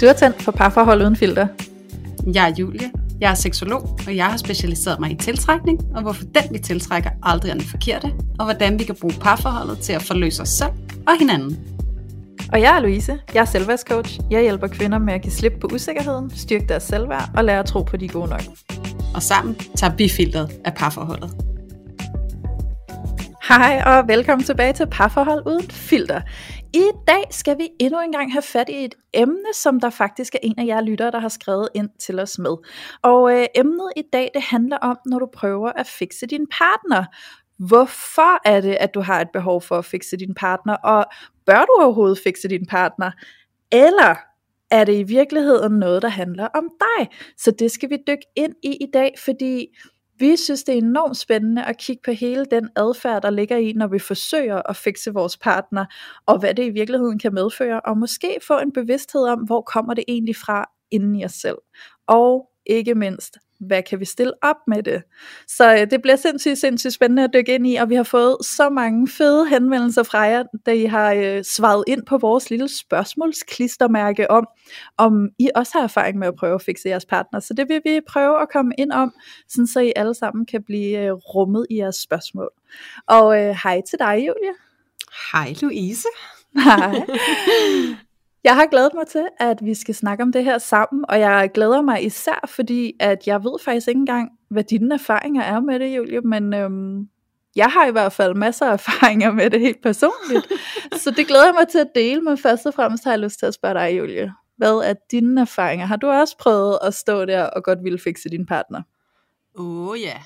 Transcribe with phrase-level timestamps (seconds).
[0.00, 1.46] Du er tændt for parforhold uden filter.
[2.34, 2.90] Jeg er Julie.
[3.20, 7.10] Jeg er seksolog, og jeg har specialiseret mig i tiltrækning, og hvorfor den vi tiltrækker
[7.22, 10.70] aldrig er den forkerte, og hvordan vi kan bruge parforholdet til at forløse os selv
[11.06, 11.58] og hinanden.
[12.52, 13.18] Og jeg er Louise.
[13.34, 14.20] Jeg er selvværdscoach.
[14.30, 17.66] Jeg hjælper kvinder med at give slip på usikkerheden, styrke deres selvværd og lære at
[17.66, 18.42] tro på, de gode nok.
[19.14, 21.46] Og sammen tager vi filteret af parforholdet.
[23.48, 26.20] Hej og velkommen tilbage til Parforhold uden filter.
[26.76, 30.34] I dag skal vi endnu en gang have fat i et emne, som der faktisk
[30.34, 32.56] er en af jer lyttere, der har skrevet ind til os med.
[33.02, 37.04] Og øh, emnet i dag, det handler om, når du prøver at fikse din partner.
[37.58, 41.04] Hvorfor er det, at du har et behov for at fikse din partner, og
[41.46, 43.10] bør du overhovedet fikse din partner?
[43.72, 44.14] Eller
[44.70, 47.08] er det i virkeligheden noget, der handler om dig?
[47.36, 49.66] Så det skal vi dykke ind i i dag, fordi
[50.18, 53.72] vi synes, det er enormt spændende at kigge på hele den adfærd, der ligger i,
[53.72, 55.84] når vi forsøger at fikse vores partner,
[56.26, 59.94] og hvad det i virkeligheden kan medføre, og måske få en bevidsthed om, hvor kommer
[59.94, 61.58] det egentlig fra inden i os selv.
[62.06, 65.02] Og ikke mindst, hvad kan vi stille op med det?
[65.48, 68.36] Så øh, det bliver sindssygt, sindssygt spændende at dykke ind i, og vi har fået
[68.42, 72.68] så mange fede henvendelser fra jer, da I har øh, svaret ind på vores lille
[72.68, 74.46] spørgsmålsklistermærke om,
[74.98, 77.40] om I også har erfaring med at prøve at fikse jeres partner.
[77.40, 79.12] Så det vil vi prøve at komme ind om,
[79.48, 82.50] sådan så I alle sammen kan blive øh, rummet i jeres spørgsmål.
[83.06, 84.52] Og øh, hej til dig, Julia.
[85.32, 86.08] Hej Louise.
[86.54, 86.94] Hej.
[88.46, 91.50] Jeg har glædet mig til, at vi skal snakke om det her sammen, og jeg
[91.54, 95.78] glæder mig især, fordi at jeg ved faktisk ikke engang, hvad dine erfaringer er med
[95.80, 97.08] det, Julie, men øhm,
[97.56, 100.46] jeg har i hvert fald masser af erfaringer med det helt personligt.
[101.02, 103.38] så det glæder jeg mig til at dele, men først og fremmest har jeg lyst
[103.38, 104.32] til at spørge dig, Julie.
[104.56, 105.86] Hvad er dine erfaringer?
[105.86, 108.82] Har du også prøvet at stå der og godt ville fikse din partner?
[109.58, 110.16] Åh oh, ja,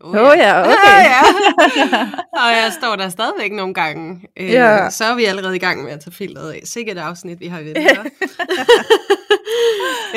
[0.00, 0.72] Åh oh, oh, ja, okay.
[0.86, 1.22] ja, ja.
[2.42, 4.20] Og jeg står der stadigvæk nogle gange.
[4.36, 4.90] Øh, ja.
[4.90, 6.60] Så er vi allerede i gang med at tage filteret af.
[6.64, 7.74] Sikkert afsnit, vi har ved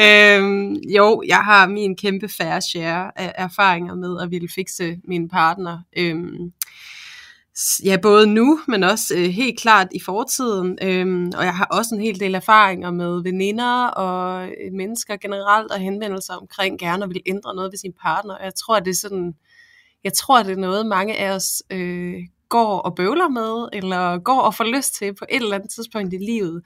[0.06, 5.30] øhm, Jo, jeg har min kæmpe færre share af erfaringer med at ville fikse min
[5.30, 5.80] partner.
[5.98, 6.52] Øhm,
[7.84, 10.78] ja, både nu, men også øh, helt klart i fortiden.
[10.82, 15.72] Øhm, og jeg har også en hel del erfaringer med veninder og øh, mennesker generelt,
[15.72, 18.34] og henvendelser omkring gerne at vil ændre noget ved sin partner.
[18.36, 19.34] Og jeg tror, at det er sådan
[20.04, 22.14] jeg tror, det er noget, mange af os øh,
[22.50, 26.14] går og bøvler med, eller går og får lyst til på et eller andet tidspunkt
[26.14, 26.62] i livet.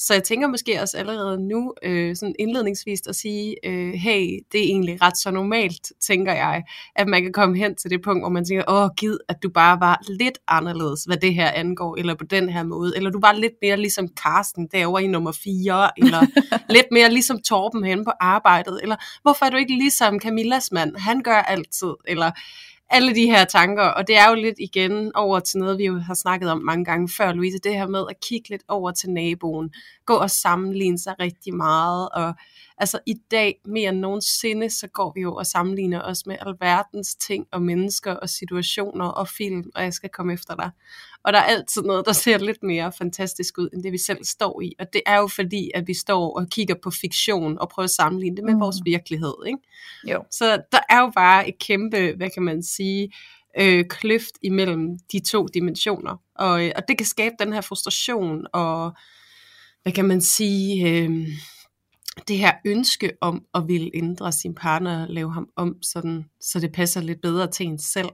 [0.00, 4.60] Så jeg tænker måske også allerede nu, øh, sådan indledningsvis at sige, øh, hey, det
[4.60, 6.62] er egentlig ret så normalt, tænker jeg,
[6.96, 9.48] at man kan komme hen til det punkt, hvor man tænker, åh, gid, at du
[9.48, 13.20] bare var lidt anderledes, hvad det her angår, eller på den her måde, eller du
[13.20, 16.26] var lidt mere ligesom Karsten derovre i nummer 4, eller
[16.72, 20.96] lidt mere ligesom Torben hen på arbejdet, eller hvorfor er du ikke ligesom Camillas mand,
[20.96, 22.30] han gør altid, eller
[22.90, 25.98] alle de her tanker, og det er jo lidt igen over til noget, vi jo
[25.98, 29.10] har snakket om mange gange før, Louise, det her med at kigge lidt over til
[29.10, 29.72] naboen,
[30.06, 32.34] gå og sammenligne sig rigtig meget, og
[32.80, 37.14] altså i dag mere end nogensinde, så går vi jo og sammenligner os med alverdens
[37.14, 40.70] ting og mennesker og situationer og film, og jeg skal komme efter dig.
[41.24, 44.24] Og der er altid noget, der ser lidt mere fantastisk ud, end det vi selv
[44.24, 44.72] står i.
[44.78, 47.90] Og det er jo fordi, at vi står og kigger på fiktion og prøver at
[47.90, 48.60] sammenligne det med mm.
[48.60, 49.34] vores virkelighed.
[49.46, 49.58] Ikke?
[50.04, 50.24] Jo.
[50.30, 53.12] Så der er jo bare et kæmpe, hvad kan man sige,
[53.60, 56.16] øh, kløft imellem de to dimensioner.
[56.34, 58.92] Og, øh, og det kan skabe den her frustration og,
[59.82, 60.88] hvad kan man sige...
[60.88, 61.28] Øh,
[62.28, 66.60] det her ønske om at ville ændre sin partner og lave ham om, sådan, så
[66.60, 68.10] det passer lidt bedre til en selv.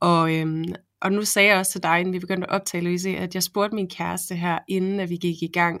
[0.00, 0.64] Og, øhm,
[1.02, 3.42] og nu sagde jeg også til dig, inden vi begyndte at optage, Louise, at jeg
[3.42, 5.80] spurgte min kæreste her, inden at vi gik i gang,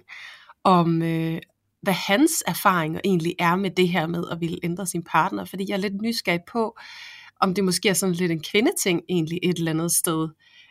[0.64, 1.38] om øh,
[1.82, 5.64] hvad hans erfaringer egentlig er med det her med at ville ændre sin partner, fordi
[5.68, 6.78] jeg er lidt nysgerrig på,
[7.40, 10.28] om det måske er sådan lidt en kvindeting egentlig et eller andet sted,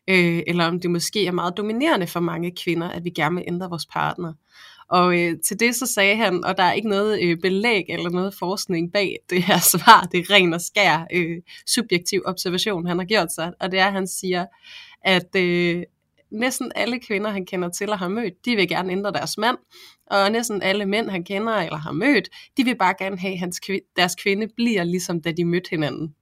[0.08, 3.44] øh, eller om det måske er meget dominerende for mange kvinder, at vi gerne vil
[3.48, 4.34] ændre vores partner.
[4.90, 8.10] Og øh, til det så sagde han, og der er ikke noget øh, belæg eller
[8.10, 12.98] noget forskning bag det her svar, det er ren og skær øh, subjektiv observation, han
[12.98, 14.46] har gjort sig, og det er, at han siger,
[15.02, 15.84] at øh,
[16.32, 19.58] næsten alle kvinder, han kender til og har mødt, de vil gerne ændre deres mand,
[20.12, 23.40] og næsten alle mænd, han kender eller har mødt, de vil bare gerne have, at
[23.40, 23.62] hans,
[23.96, 26.16] deres kvinde bliver ligesom da de mødte hinanden.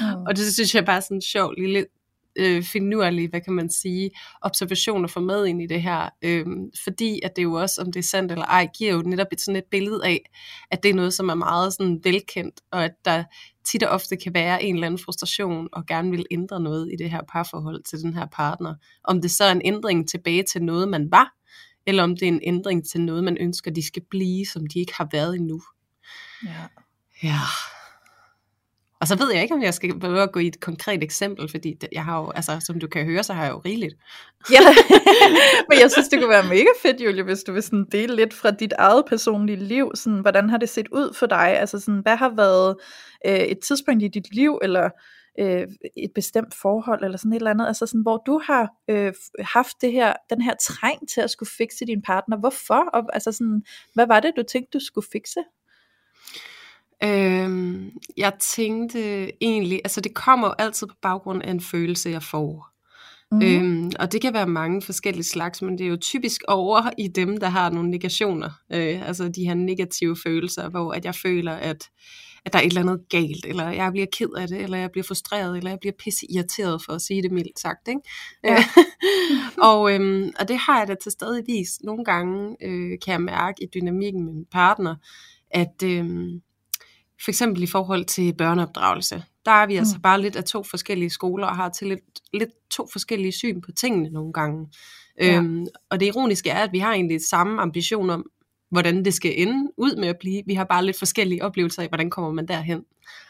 [0.00, 0.22] Mm.
[0.26, 1.86] Og det synes jeg bare er sådan en sjov lille
[2.36, 4.10] øh, finurlige, hvad kan man sige,
[4.42, 6.46] observationer for med ind i det her, øh,
[6.84, 9.40] fordi at det jo også, om det er sandt eller ej, giver jo netop et
[9.40, 10.30] sådan et billede af,
[10.70, 13.24] at det er noget, som er meget sådan velkendt, og at der
[13.64, 16.96] tit og ofte kan være en eller anden frustration, og gerne vil ændre noget i
[16.96, 18.74] det her parforhold til den her partner.
[19.04, 21.34] Om det så er en ændring tilbage til noget, man var,
[21.86, 24.78] eller om det er en ændring til noget, man ønsker, de skal blive, som de
[24.78, 25.62] ikke har været endnu.
[26.44, 26.62] Ja.
[27.22, 27.38] Ja.
[29.04, 31.48] Og så ved jeg ikke, om jeg skal prøve at gå i et konkret eksempel,
[31.48, 33.94] fordi jeg har jo, altså, som du kan høre, så har jeg jo rigeligt.
[34.50, 34.60] Ja,
[35.68, 38.34] men jeg synes, det kunne være mega fedt, Julie, hvis du vil sådan dele lidt
[38.34, 39.90] fra dit eget personlige liv.
[39.94, 41.60] Sådan, hvordan har det set ud for dig?
[41.60, 42.76] Altså, sådan, hvad har været
[43.26, 44.90] øh, et tidspunkt i dit liv, eller
[45.40, 45.66] øh,
[45.96, 49.76] et bestemt forhold, eller sådan et eller andet, altså sådan, hvor du har øh, haft
[49.80, 52.36] det her, den her træng til at skulle fikse din partner.
[52.36, 52.90] Hvorfor?
[52.94, 53.62] Og, altså sådan,
[53.94, 55.40] hvad var det, du tænkte, du skulle fikse?
[57.04, 62.22] Øhm, jeg tænkte egentlig, altså det kommer jo altid på baggrund af en følelse, jeg
[62.22, 62.74] får.
[63.32, 63.42] Mm.
[63.42, 67.08] Øhm, og det kan være mange forskellige slags, men det er jo typisk over i
[67.08, 68.50] dem, der har nogle negationer.
[68.72, 71.88] Øh, altså de her negative følelser, hvor at jeg føler, at,
[72.44, 74.90] at der er et eller andet galt, eller jeg bliver ked af det, eller jeg
[74.90, 77.88] bliver frustreret, eller jeg bliver pisse irriteret, for at sige det mildt sagt.
[77.88, 78.00] Ikke?
[78.44, 78.64] Ja.
[79.70, 81.80] og, øhm, og det har jeg da til stadigvis.
[81.82, 84.94] Nogle gange øh, kan jeg mærke i dynamikken med min partner,
[85.50, 85.82] at...
[85.84, 86.28] Øh,
[87.24, 90.02] for eksempel i forhold til børneopdragelse, der er vi altså mm.
[90.02, 92.00] bare lidt af to forskellige skoler, og har til lidt,
[92.32, 94.68] lidt to forskellige syn på tingene nogle gange.
[95.20, 95.36] Ja.
[95.36, 98.26] Øhm, og det ironiske er, at vi har egentlig samme ambition om,
[98.74, 100.42] hvordan det skal ende ud med at blive.
[100.46, 102.84] Vi har bare lidt forskellige oplevelser af, hvordan kommer man derhen.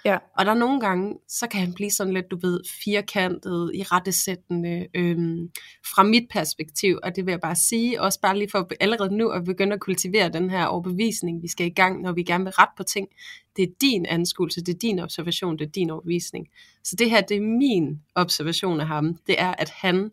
[0.04, 0.18] Ja.
[0.38, 3.82] Og der er nogle gange, så kan han blive sådan lidt, du ved, firkantet, i
[3.82, 5.50] rettesættende, øhm,
[5.94, 9.28] fra mit perspektiv, og det vil jeg bare sige, også bare lige for allerede nu
[9.28, 12.52] at begynde at kultivere den her overbevisning, vi skal i gang, når vi gerne vil
[12.52, 13.08] ret på ting.
[13.56, 16.46] Det er din anskuelse, det er din observation, det er din overbevisning.
[16.84, 20.10] Så det her, det er min observation af ham, det er, at han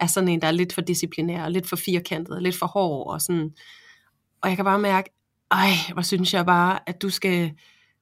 [0.00, 3.20] er sådan en, der er lidt for disciplinær, lidt for firkantet, lidt for hård, og
[3.20, 3.50] sådan,
[4.42, 5.10] og jeg kan bare mærke,
[5.50, 7.52] ej, hvor synes jeg bare, at du skal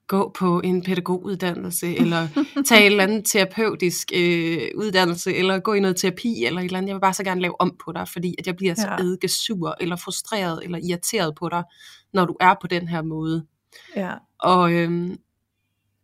[0.07, 2.29] gå på en pædagoguddannelse, eller
[2.67, 6.79] tage en eller anden terapeutisk øh, uddannelse, eller gå i noget terapi, eller et eller
[6.79, 6.89] andet.
[6.89, 8.89] Jeg vil bare så gerne lave om på dig, fordi at jeg bliver så
[9.23, 9.29] ja.
[9.29, 11.65] sur, eller frustreret, eller irriteret på dig,
[12.13, 13.47] når du er på den her måde.
[13.97, 14.13] Ja.
[14.39, 15.17] Og, øhm,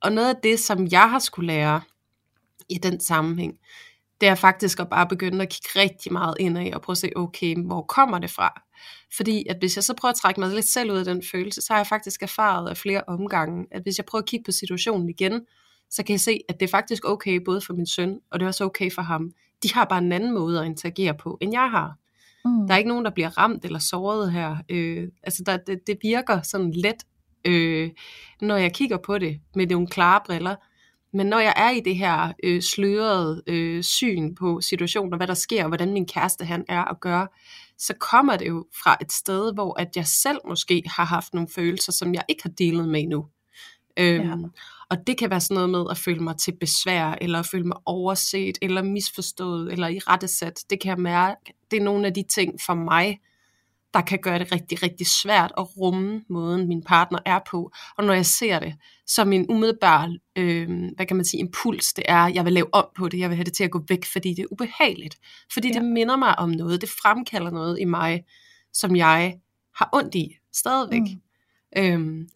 [0.00, 1.80] og noget af det, som jeg har skulle lære
[2.68, 3.54] i den sammenhæng,
[4.24, 7.10] det er faktisk at bare begynde at kigge rigtig meget ind og prøve at se,
[7.16, 8.62] okay, hvor kommer det fra?
[9.16, 11.60] Fordi at hvis jeg så prøver at trække mig lidt selv ud af den følelse,
[11.60, 14.52] så har jeg faktisk erfaret af flere omgange, at hvis jeg prøver at kigge på
[14.52, 15.40] situationen igen,
[15.90, 18.44] så kan jeg se, at det er faktisk okay både for min søn, og det
[18.44, 19.30] er også okay for ham.
[19.62, 21.94] De har bare en anden måde at interagere på, end jeg har.
[22.44, 22.66] Mm.
[22.66, 24.56] Der er ikke nogen, der bliver ramt eller såret her.
[24.68, 27.04] Øh, altså der, det, det virker sådan let,
[27.44, 27.90] øh,
[28.40, 30.56] når jeg kigger på det med nogle klare briller.
[31.14, 35.34] Men når jeg er i det her øh, slørede øh, syn på situationer, hvad der
[35.34, 37.26] sker, og hvordan min kæreste han er og gør,
[37.78, 41.48] så kommer det jo fra et sted, hvor at jeg selv måske har haft nogle
[41.54, 43.26] følelser, som jeg ikke har delet med endnu.
[43.96, 44.36] Øhm, ja.
[44.90, 47.64] Og det kan være sådan noget med at føle mig til besvær, eller at føle
[47.64, 50.64] mig overset, eller misforstået, eller i rettesat.
[50.70, 53.20] Det kan jeg mærke, det er nogle af de ting for mig,
[53.94, 57.72] der kan gøre det rigtig, rigtig svært at rumme måden, min partner er på.
[57.96, 58.74] Og når jeg ser det,
[59.06, 62.86] så min umiddelbare, øh, hvad kan man sige, impuls, det er, jeg vil lave om
[62.96, 65.18] på det, jeg vil have det til at gå væk, fordi det er ubehageligt.
[65.52, 65.74] Fordi ja.
[65.74, 68.24] det minder mig om noget, det fremkalder noget i mig,
[68.72, 69.38] som jeg
[69.76, 71.00] har ondt i stadigvæk.
[71.00, 71.82] Mm.
[71.82, 72.28] Øhm,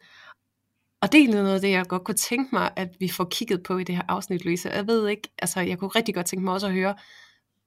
[1.00, 3.62] og det er noget af det, jeg godt kunne tænke mig, at vi får kigget
[3.62, 4.70] på i det her afsnit, Louise.
[4.70, 6.94] Jeg ved ikke, altså jeg kunne rigtig godt tænke mig også at høre,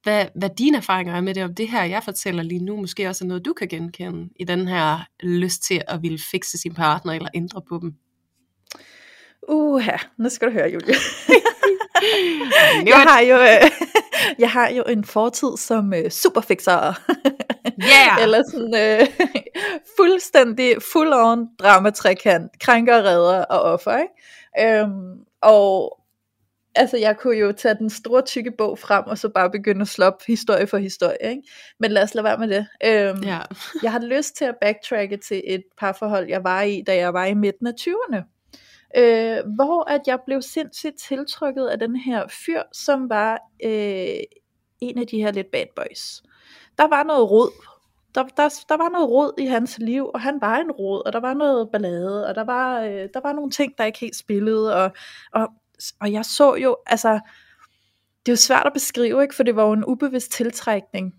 [0.02, 3.08] hvad, hvad dine erfaringer er med det, om det her, jeg fortæller lige nu, måske
[3.08, 6.74] også er noget, du kan genkende i den her lyst til at ville fikse sin
[6.74, 7.94] partner eller ændre på dem.
[9.48, 10.94] Uha, nu skal du høre, Julie.
[12.92, 13.70] jeg, har jo, øh,
[14.38, 16.94] jeg har jo en fortid som øh, superfixer.
[17.78, 18.22] yeah.
[18.22, 19.06] Eller sådan øh,
[19.98, 23.98] fuldstændig full-on dramatrækant, krænker, redder og offer.
[23.98, 24.80] Ikke?
[24.80, 25.98] Øhm, og
[26.74, 29.88] altså jeg kunne jo tage den store tykke bog frem, og så bare begynde at
[29.88, 31.42] slå op historie for historie, ikke?
[31.80, 32.66] men lad os lade være med det.
[32.84, 33.40] Øhm, ja.
[33.82, 37.24] jeg har lyst til at backtracke til et parforhold, jeg var i, da jeg var
[37.24, 38.22] i midten af 20'erne.
[38.96, 44.20] Øh, hvor at jeg blev sindssygt tiltrykket af den her fyr, som var øh,
[44.80, 46.22] en af de her lidt bad boys.
[46.78, 47.50] Der var noget rod.
[48.14, 51.12] Der, der, der var noget rod i hans liv, og han var en rod, og
[51.12, 54.16] der var noget ballade, og der var, øh, der var nogle ting, der ikke helt
[54.16, 54.90] spillede, og,
[55.32, 55.48] og
[56.00, 57.20] og jeg så jo, altså,
[58.26, 59.34] det er jo svært at beskrive, ikke?
[59.34, 61.14] for det var jo en ubevidst tiltrækning.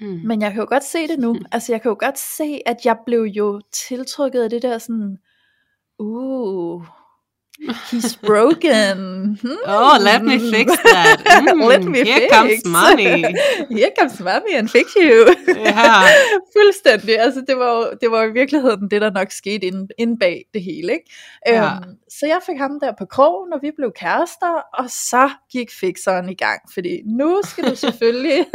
[0.00, 0.20] Mm.
[0.24, 1.36] Men jeg kan jo godt se det nu.
[1.52, 5.18] Altså jeg kan jo godt se, at jeg blev jo tiltrykket af det der sådan,
[5.98, 6.86] uh,
[7.60, 9.36] He's broken.
[9.40, 9.54] Hmm.
[9.66, 11.22] Oh, let me fix that.
[11.24, 12.32] Mm, let me here fix.
[12.32, 13.22] comes money.
[13.70, 15.34] here comes money and fix you.
[15.48, 16.08] yeah.
[16.56, 17.20] Fuldstændig.
[17.20, 20.44] Altså, det var, jo, det var i virkeligheden det, der nok skete ind, ind bag
[20.54, 20.92] det hele.
[20.92, 21.10] Ikke?
[21.46, 21.76] Ja.
[21.76, 25.70] Um, så jeg fik ham der på krogen, og vi blev kærester, og så gik
[25.80, 26.60] fixeren i gang.
[26.74, 28.46] Fordi nu skal du selvfølgelig,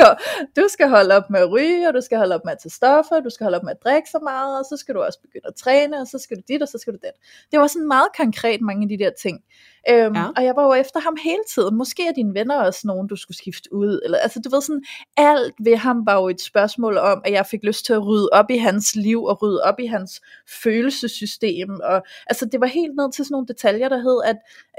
[0.56, 2.72] du skal holde op med at ryge, og du skal holde op med at tage
[2.72, 5.20] stoffer, du skal holde op med at drikke så meget, og så skal du også
[5.22, 7.12] begynde at træne, og så skal du dit, og så skal du det.
[7.52, 9.40] Det var sådan meget konkret mange af de der ting.
[9.90, 10.26] Øhm, Ja.
[10.38, 11.76] Og jeg var jo efter ham hele tiden.
[11.78, 14.00] Måske er dine venner også nogen, du skulle skifte ud.
[14.06, 14.84] Eller, altså, du ved sådan,
[15.18, 18.30] alt ved ham var jo et spørgsmål om, at jeg fik lyst til at rydde
[18.32, 20.22] op i hans liv, og rydde op i hans
[20.64, 21.70] følelsessystem.
[21.84, 24.38] Og, altså, det var helt ned til sådan nogle detaljer, der hed, at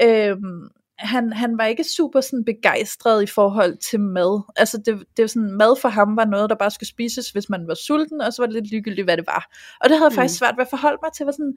[0.08, 4.42] øhm, han, han var ikke super sådan begejstret i forhold til mad.
[4.56, 7.48] Altså det, det var sådan, mad for ham var noget, der bare skulle spises, hvis
[7.48, 9.54] man var sulten, og så var det lidt ligegyldigt, hvad det var.
[9.80, 10.20] Og det havde jeg Mm.
[10.20, 11.56] faktisk svært ved at forholde mig til, var sådan,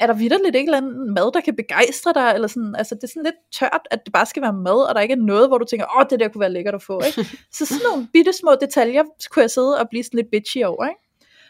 [0.00, 2.32] er der vidderligt ikke eller andet mad, der kan begejstre dig?
[2.34, 4.94] Eller sådan, altså det er sådan lidt tørt, at det bare skal være mad, og
[4.94, 7.00] der ikke er noget, hvor du tænker, åh, det der kunne være lækkert at få.
[7.06, 7.28] Ikke?
[7.56, 10.84] Så sådan nogle bitte små detaljer, kunne jeg sidde og blive sådan lidt bitchy over.
[10.88, 11.00] Ikke?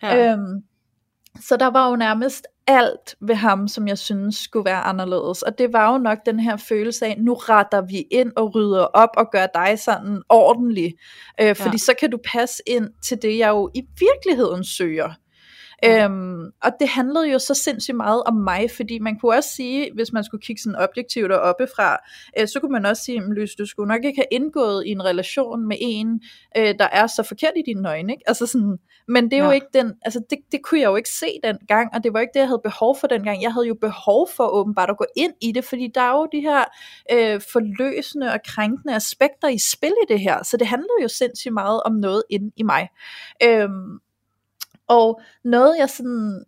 [0.02, 0.32] Ja.
[0.32, 0.62] Øhm,
[1.40, 5.42] så der var jo nærmest alt ved ham, som jeg synes skulle være anderledes.
[5.42, 8.84] Og det var jo nok den her følelse af, nu retter vi ind og rydder
[8.84, 10.94] op og gør dig sådan ordentlig.
[11.40, 11.78] Øh, fordi Ja.
[11.78, 15.10] så kan du passe ind til det, jeg jo i virkeligheden søger.
[15.84, 19.90] Øhm, og det handlede jo så sindssygt meget om mig, fordi man kunne også sige,
[19.94, 21.96] hvis man skulle kigge sådan objektivt og oppefra,
[22.40, 24.90] øh, så kunne man også sige, "Men Lys, du skulle nok ikke have indgået i
[24.90, 26.20] en relation med en,
[26.56, 28.12] øh, der er så forkert i dine øjne.
[28.12, 28.22] Ikke?
[28.26, 29.50] Altså sådan, men det er jo Ja.
[29.50, 32.30] ikke den, altså det, det kunne jeg jo ikke se dengang, og det var ikke
[32.34, 33.42] det, jeg havde behov for dengang.
[33.42, 36.28] Jeg havde jo behov for åbenbart at gå ind i det, fordi der er jo
[36.32, 36.64] de her
[37.12, 41.54] øh, forløsende og krænkende aspekter i spil i det her, så det handlede jo sindssygt
[41.54, 42.88] meget om noget inde i mig.
[43.44, 43.98] Øhm,
[44.92, 46.44] og noget jeg sådan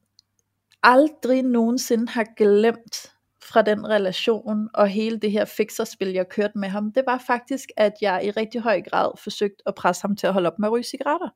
[0.82, 6.68] aldrig nogensinde har glemt fra den relation og hele det her fixerspil, jeg kørte med
[6.68, 10.26] ham, det var faktisk, at jeg i rigtig høj grad forsøgte at presse ham til
[10.26, 11.28] at holde op med at ryge cigaretter.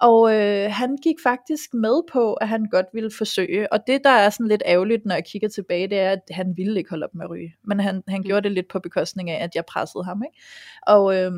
[0.00, 3.72] Og øh, han gik faktisk med på, at han godt ville forsøge.
[3.72, 6.56] Og det, der er sådan lidt ærgerligt, når jeg kigger tilbage, det er, at han
[6.56, 7.54] ville ikke holde op med at ryge.
[7.64, 10.22] Men han, han gjorde det lidt på bekostning af, at jeg pressede ham.
[10.26, 10.38] Ikke?
[10.86, 11.32] Og øh,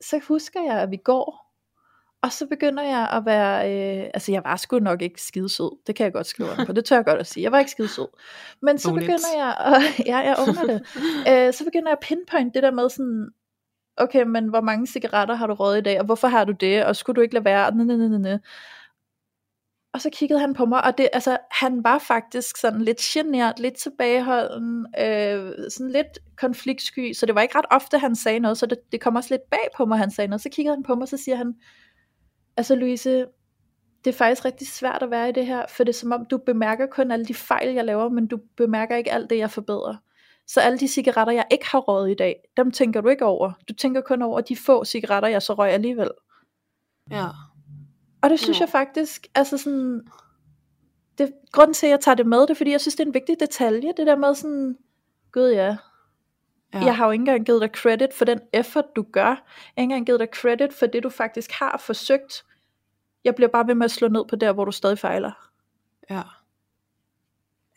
[0.00, 1.49] så husker jeg, at vi går,
[2.22, 5.94] og så begynder jeg at være, øh, altså jeg var sgu nok ikke skidesød, det
[5.94, 8.06] kan jeg godt skrive på, det tør jeg godt at sige, jeg var ikke skidesød.
[8.62, 9.02] Men så Own it.
[9.02, 10.80] begynder jeg, at, ja jeg owner det,
[11.30, 13.28] øh, så begynder jeg at pinpoint det der med sådan,
[13.96, 16.84] okay, men hvor mange cigaretter har du røget i dag, og hvorfor har du det,
[16.84, 18.36] og skulle du ikke lade være, næ, næ, næ, næ.
[19.94, 23.58] Og så kiggede han på mig, og det, altså, han var faktisk sådan lidt genert,
[23.58, 28.58] lidt tilbageholden, øh, sådan lidt konfliktsky, så det var ikke ret ofte, han sagde noget,
[28.58, 30.42] så det, det kom også lidt bag på mig, han sagde noget.
[30.42, 31.54] Så kiggede han på mig, så siger han,
[32.56, 33.26] altså Louise,
[34.04, 36.26] det er faktisk rigtig svært at være i det her, for det er som om,
[36.26, 39.50] du bemærker kun alle de fejl, jeg laver, men du bemærker ikke alt det, jeg
[39.50, 39.96] forbedrer.
[40.46, 43.52] Så alle de cigaretter, jeg ikke har røget i dag, dem tænker du ikke over.
[43.68, 46.10] Du tænker kun over de få cigaretter, jeg så røg alligevel.
[47.10, 47.26] ja.
[48.22, 48.64] Og det synes Ja.
[48.64, 50.02] jeg faktisk, altså sådan,
[51.18, 53.06] det, grunden til, at jeg tager det med, det er, fordi jeg synes, det er
[53.08, 54.76] en vigtig detalje, det der med sådan,
[55.32, 55.76] gud ja,
[56.74, 56.84] Ja.
[56.84, 59.20] jeg har jo ikke engang givet dig credit for den effort, du gør.
[59.20, 59.36] Jeg har
[59.76, 62.44] ikke engang givet dig credit for det, du faktisk har forsøgt.
[63.24, 65.50] Jeg bliver bare ved med at slå ned på der, hvor du stadig fejler.
[66.10, 66.22] ja.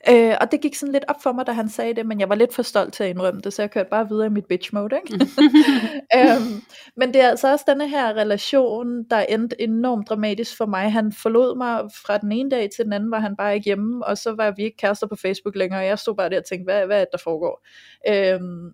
[0.09, 2.29] Øh, og det gik sådan lidt op for mig, da han sagde det, men jeg
[2.29, 4.45] var lidt for stolt til at indrømme det, så jeg kørte bare videre i mit
[4.45, 5.25] bitch mode, ikke?
[6.17, 6.61] øhm,
[6.95, 10.91] men det er altså også denne her relation, der endte enormt dramatisk for mig.
[10.91, 14.05] Han forlod mig fra den ene dag til den anden, var han bare ikke hjemme,
[14.05, 16.45] og så var vi ikke kærester på Facebook længere, og jeg stod bare der og
[16.45, 17.65] tænkte, hvad, hvad er det, der foregår?
[18.09, 18.73] Øhm,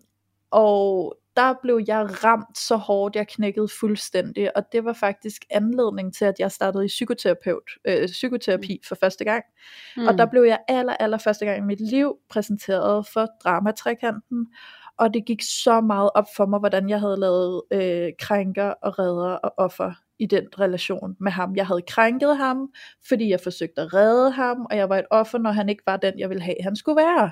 [0.51, 6.15] og der blev jeg ramt så hårdt, jeg knækkede fuldstændig, og det var faktisk anledning
[6.15, 9.43] til, at jeg startede i psykoterapeut, øh, psykoterapi for første gang.
[9.97, 10.07] Mm.
[10.07, 14.47] Og der blev jeg aller, aller første gang i mit liv præsenteret for dramatrikanten,
[14.97, 18.99] og det gik så meget op for mig, hvordan jeg havde lavet øh, krænker og
[18.99, 21.55] redder og offer i den relation med ham.
[21.55, 22.73] Jeg havde krænket ham,
[23.07, 25.97] fordi jeg forsøgte at redde ham, og jeg var et offer, når han ikke var
[25.97, 27.31] den, jeg ville have, han skulle være.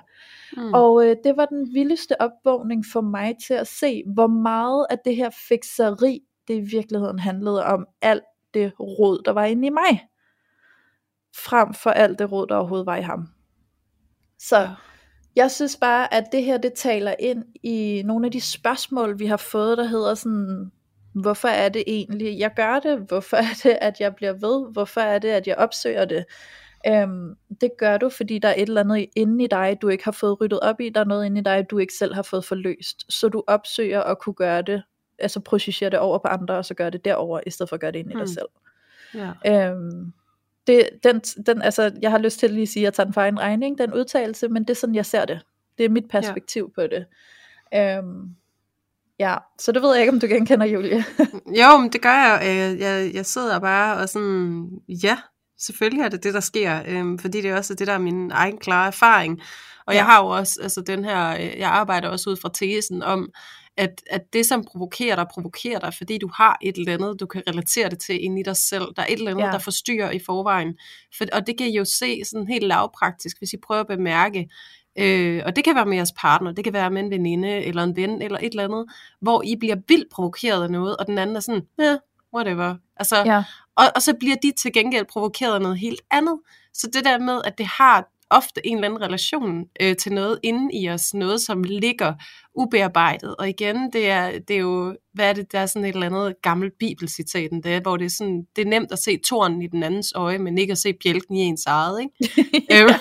[0.58, 0.74] Mm.
[0.74, 4.98] Og øh, det var den vildeste opvågning for mig til at se, hvor meget af
[5.06, 9.70] det her fikseri, det i virkeligheden handlede om alt det rod, der var inde i
[9.70, 10.08] mig.
[11.36, 13.28] Frem for alt det rod, der overhovedet var i ham.
[14.40, 14.70] Så
[15.36, 19.26] jeg synes bare, at det her, det taler ind i nogle af de spørgsmål, vi
[19.26, 20.72] har fået, der hedder sådan,
[21.22, 23.00] hvorfor er det egentlig, jeg gør det?
[23.08, 24.72] Hvorfor er det, at jeg bliver ved?
[24.74, 26.26] Hvorfor er det, at jeg opsøger det?
[26.88, 30.04] Øhm, det gør du, fordi der er et eller andet inde i dig, du ikke
[30.06, 30.90] har fået ryddet op i.
[30.90, 33.06] Der er noget inde i dig, du ikke selv har fået forløst.
[33.10, 34.84] Så du opsøger at kunne gøre det,
[35.20, 37.80] altså processere det over på andre, og så gøre det derover i stedet for at
[37.82, 38.28] gøre det ind i dig Hmm.
[38.28, 38.48] selv.
[39.46, 39.72] ja.
[39.72, 40.14] Øhm,
[40.68, 43.14] det, den, den, altså, jeg har lyst til at lige sige, at jeg tager den
[43.14, 45.40] for egen regning, den udtalelse, men det er sådan, jeg ser det.
[45.78, 46.82] Det er mit perspektiv ja.
[46.82, 47.06] på det.
[47.76, 48.36] Øhm,
[49.20, 51.06] ja, så det ved jeg ikke, om du genkender, Julie.
[51.62, 52.42] Jo, men det gør jeg.
[52.44, 55.18] Øh, Jeg, jeg sidder bare og sådan, ja,
[55.60, 58.32] selvfølgelig er det det, der sker, øhm, fordi det er også det, der er min
[58.32, 59.42] egen klare erfaring.
[59.88, 59.98] Og ja.
[59.98, 63.30] jeg har jo også, altså den her, øh, jeg arbejder også ud fra tesen om,
[63.78, 67.26] at, at det, som provokerer dig, provokerer dig, fordi du har et eller andet, du
[67.26, 68.86] kan relatere det til ind i dig selv.
[68.96, 69.44] Der er et eller andet.
[69.44, 69.52] Ja.
[69.52, 70.74] der forstyrrer i forvejen.
[71.18, 74.50] For, og det kan I jo se sådan helt lavpraktisk, hvis I prøver at bemærke,
[75.00, 77.84] øh, og det kan være med jeres partner, det kan være med en veninde, eller
[77.84, 78.86] en ven, eller et eller andet,
[79.22, 81.98] hvor I bliver vildt provokeret af noget, og den anden er sådan, ja,
[82.36, 82.76] whatever.
[82.98, 83.44] Altså, Ja.
[83.76, 86.40] og, og så bliver de til gengæld provokeret af noget helt andet.
[86.74, 90.40] Så det der med, at det har ofte en eller anden relation øh, til noget
[90.44, 92.14] inde i os, noget som ligger
[92.56, 93.36] ubearbejdet.
[93.36, 96.06] Og igen, det er, det er jo, hvad er det, der er sådan et eller
[96.06, 99.62] andet gammelt bibelcitat, det er, hvor det er, sådan, det er nemt at se tornen
[99.62, 102.44] i den andens øje, men ikke at se bjælken i ens eget, ikke?
[102.82, 102.94] Øhm,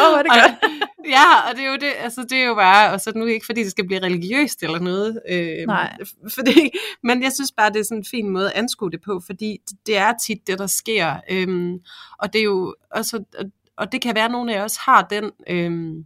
[0.00, 0.72] Åh, er det godt.
[1.16, 3.46] ja, og det er jo det, altså det er jo bare, og så nu ikke
[3.46, 5.96] fordi det skal blive religiøst eller noget, øh, Nej.
[6.34, 6.70] fordi,
[7.02, 9.58] men jeg synes bare, det er sådan en fin måde at anskue det på, fordi
[9.86, 11.78] det er tit det, der sker, øhm,
[12.18, 13.44] og det er jo også, og,
[13.76, 16.04] og det kan være, at nogle af os har den øhm,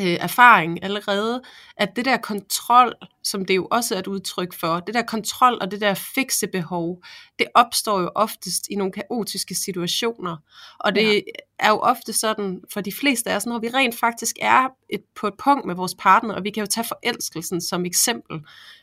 [0.00, 1.42] øh, erfaring allerede,
[1.76, 2.94] at det der kontrol,
[3.30, 6.46] som det jo også er et udtryk for, det der kontrol og det der fikse
[6.46, 7.02] behov,
[7.38, 10.36] det opstår jo oftest i nogle kaotiske situationer.
[10.78, 11.20] Og det Ja.
[11.58, 15.00] er jo ofte sådan, for de fleste af os, når vi rent faktisk er et,
[15.20, 18.40] på et punkt med vores partner, og vi kan jo tage forelskelsen som eksempel,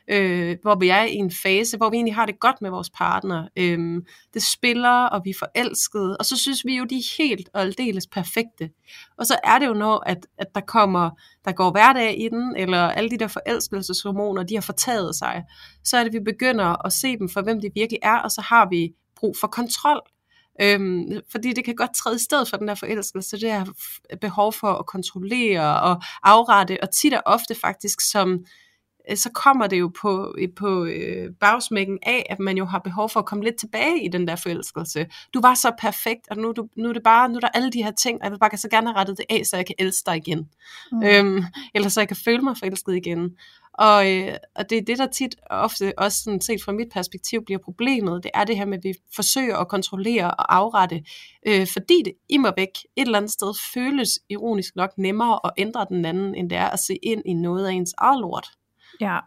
[0.07, 2.89] øh, hvor vi er i en fase, hvor vi egentlig har det godt med vores
[2.89, 3.47] partner.
[3.55, 4.01] Øh,
[4.33, 7.61] det spiller, og vi er forelskede, og så synes vi jo, de er helt og
[7.61, 8.69] aldeles perfekte.
[9.17, 11.09] Og så er det jo, når at, at der kommer,
[11.45, 13.27] der går hverdag i den, eller alle de der
[14.36, 15.44] forelskelseshormoner, de har fortaget sig,
[15.84, 18.42] så er det, vi begynder at se dem for, hvem de virkelig er, og så
[18.42, 20.01] har vi brug for kontrol.
[20.62, 23.65] Øhm, fordi det kan godt træde i stedet for den der forelskelse, det er
[24.22, 28.46] behov for at kontrollere og afrette, og tit og ofte faktisk som
[29.10, 33.10] øh, så kommer det jo på, på øh, bagsmækken af, at man jo har behov
[33.10, 35.06] for at komme lidt tilbage i den der forelskelse.
[35.34, 37.48] Du var så perfekt, og nu, er du, nu er det bare, nu er der
[37.54, 39.56] alle de her ting, og jeg vil bare så gerne have rettet det af, så
[39.56, 40.50] jeg kan elske dig igen.
[40.92, 41.04] Mm.
[41.04, 41.44] Øhm,
[41.75, 43.38] eller så jeg kan føle mig forelsket igen.
[43.77, 46.88] Og, øh, og det er det, der tit og ofte, også sådan set fra mit
[46.94, 48.24] perspektiv, bliver problemet.
[48.24, 51.03] Det er det her med, at vi forsøger at kontrollere og afrette,
[51.48, 55.86] øh, fordi det immer væk et eller andet sted føles ironisk nok nemmere at ændre
[55.89, 58.48] den anden, end det er at se ind i noget af ens eget lort.
[59.01, 59.20] Ja.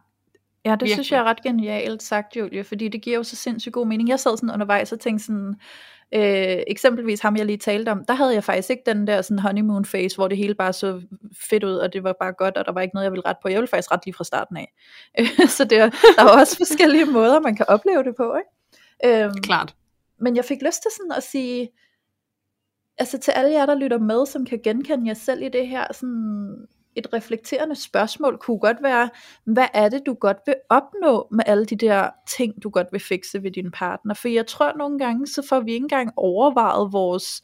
[0.64, 0.94] Ja, det Virkelig.
[0.94, 4.08] synes jeg er ret genialt sagt, Julie, fordi det giver jo så sindssygt god mening.
[4.08, 5.54] Jeg sad sådan undervejs og tænkte sådan,
[6.14, 9.38] øh, eksempelvis ham jeg lige talte om, der havde jeg faktisk ikke den der sådan
[9.38, 11.02] honeymoon phase, hvor det hele bare så
[11.50, 13.40] fedt ud, og det var bare godt, og der var ikke noget, jeg ville rette
[13.42, 13.48] på.
[13.48, 14.72] Jeg ville faktisk ret lige fra starten af.
[15.56, 19.24] så det er, der er også forskellige måder, man kan opleve det på, ikke?
[19.24, 19.74] Øhm, Klart.
[20.20, 21.68] men jeg fik lyst til sådan at sige,
[22.98, 25.92] altså til alle jer, der lytter med, som kan genkende jer selv i det her,
[25.92, 26.66] sådan
[26.98, 29.10] et reflekterende spørgsmål kunne godt være,
[29.44, 33.00] hvad er det, du godt vil opnå med alle de der ting, du godt vil
[33.00, 34.14] fikse ved din partner?
[34.14, 37.42] For jeg tror nogle gange, så får vi ikke engang overvejet vores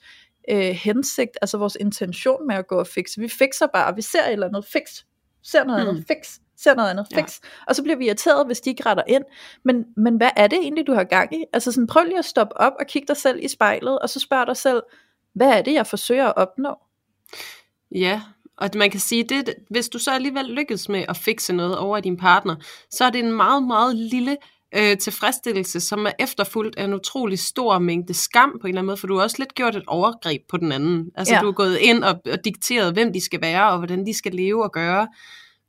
[0.51, 3.21] øh, hensigt, altså vores intention med at gå og fikse.
[3.21, 5.03] Vi fikser bare, vi ser et eller andet, fix,
[5.43, 5.89] ser noget Mm.
[5.89, 7.21] andet, fix, ser noget andet, Ja.
[7.23, 7.41] fix.
[7.67, 9.25] Og så bliver vi irriteret, hvis de ikke retter ind.
[9.65, 11.45] Men, men hvad er det egentlig, du har gang i?
[11.53, 14.21] Altså sådan, prøv lige at stoppe op og kigge dig selv i spejlet, og så
[14.21, 14.83] spørg dig selv,
[15.35, 16.75] hvad er det, jeg forsøger at opnå?
[17.95, 18.23] Ja,
[18.59, 21.99] og man kan sige, det, hvis du så alligevel lykkes med at fikse noget over
[21.99, 22.57] i din partner,
[22.91, 24.37] så er det en meget, meget lille
[24.77, 28.87] øh, tilfredsstillelse, som er efterfulgt af en utrolig stor mængde skam på en eller anden
[28.87, 31.11] måde, for du har også lidt gjort et overgreb på den anden.
[31.17, 31.39] Altså Ja.
[31.39, 31.43] ja.
[31.43, 34.33] du er gået ind og, og dikteret, hvem de skal være, og hvordan de skal
[34.33, 35.09] leve og gøre.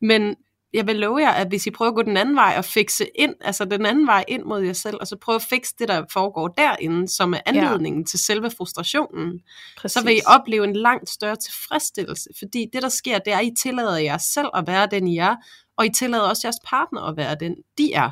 [0.01, 0.35] Men
[0.75, 3.07] jeg vil love jer, at hvis I prøver at gå den anden vej og fikse
[3.15, 5.87] ind, altså den anden vej ind mod jer selv, og så prøve at fikse det,
[5.87, 8.05] der foregår derinde, som er anledningen ja.
[8.05, 9.39] til selve frustrationen,
[9.77, 9.93] Præcis.
[9.93, 13.45] så vil I opleve en langt større tilfredsstillelse, fordi det, der sker, det er, at
[13.45, 15.35] I tillader jer selv at være den, I er,
[15.77, 18.11] og I tillader også jeres partner at være den, de er.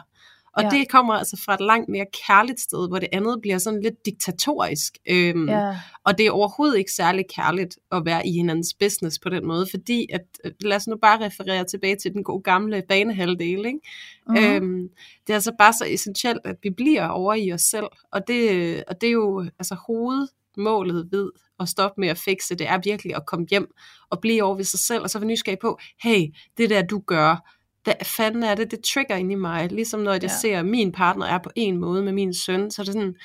[0.57, 0.69] Og Ja.
[0.69, 4.05] det kommer altså fra et langt mere kærligt sted, hvor det andet bliver sådan lidt
[4.05, 4.97] diktatorisk.
[5.09, 9.29] Øhm, Ja, Og det er overhovedet ikke særlig kærligt at være i hinandens business på
[9.29, 12.83] den måde, fordi at, øh, lad os nu bare referere tilbage til den gode gamle
[12.89, 13.79] banehalvdel, ikke?
[14.27, 14.37] Mhm.
[14.37, 14.55] Mm-hmm.
[14.55, 14.89] Øhm,
[15.27, 18.83] det er altså bare så essentielt, at vi bliver over i os selv, og det,
[18.87, 23.15] og det er jo altså hovedmålet ved at stoppe med at fikse, det er virkelig
[23.15, 23.71] at komme hjem
[24.09, 26.99] og blive over ved sig selv, og så være nysgerrig på, hey, det der du
[27.07, 27.49] gør,
[27.83, 30.27] hvad fanden er det, det trigger ind i mig, ligesom når jeg Ja.
[30.27, 33.15] ser, at min partner er på en måde med min søn, så er det sådan,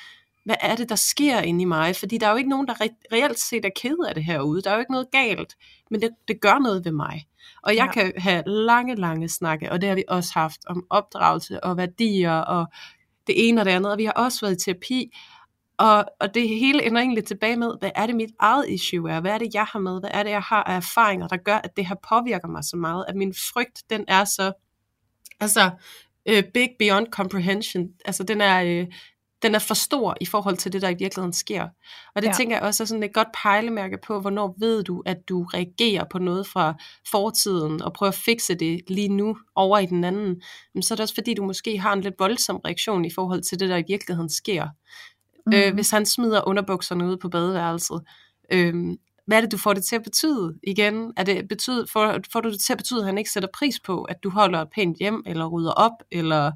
[0.45, 1.95] hvad er det, der sker inde i mig?
[1.95, 4.61] Fordi der er jo ikke nogen, der re- reelt set er ked af det herude.
[4.61, 5.55] Der er jo ikke noget galt,
[5.91, 7.25] men det, det gør noget ved mig.
[7.63, 7.91] Og jeg ja.
[7.91, 12.33] kan have lange, lange snakke, og det har vi også haft om opdragelse og værdier
[12.33, 12.65] og
[13.27, 15.11] det ene og det andet, og vi har også været i terapi,
[15.79, 19.19] og, og det hele ender egentlig tilbage med, hvad er det mit eget issue er?
[19.21, 19.99] Hvad er det, jeg har med?
[19.99, 22.77] Hvad er det, jeg har af erfaringer, der gør, at det her påvirker mig så
[22.77, 23.05] meget?
[23.07, 24.51] At min frygt, den er så,
[25.39, 25.69] altså,
[26.25, 27.87] øh, big beyond comprehension.
[28.05, 28.87] Altså, den er, øh,
[29.41, 31.67] den er for stor i forhold til det, der i virkeligheden sker.
[32.15, 32.33] Og det Ja.
[32.33, 36.03] tænker jeg også er sådan et godt pejlemærke på, hvornår ved du, at du reagerer
[36.11, 36.73] på noget fra
[37.11, 40.41] fortiden, og prøver at fikse det lige nu over i den anden.
[40.73, 43.41] Men så er det også fordi, du måske har en lidt voldsom reaktion i forhold
[43.41, 44.67] til det, der i virkeligheden sker.
[45.51, 45.57] Mm.
[45.57, 45.75] Øh, Mhm.
[45.75, 48.01] hvis han smider underbukserne ud på badeværelset,
[48.53, 48.73] øh,
[49.27, 51.13] hvad er det, du får det til at betyde igen?
[51.17, 53.79] Er det betyde, får, får du det til at betyde, at han ikke sætter pris
[53.85, 56.51] på, at du holder et pænt hjem, eller rydder op, eller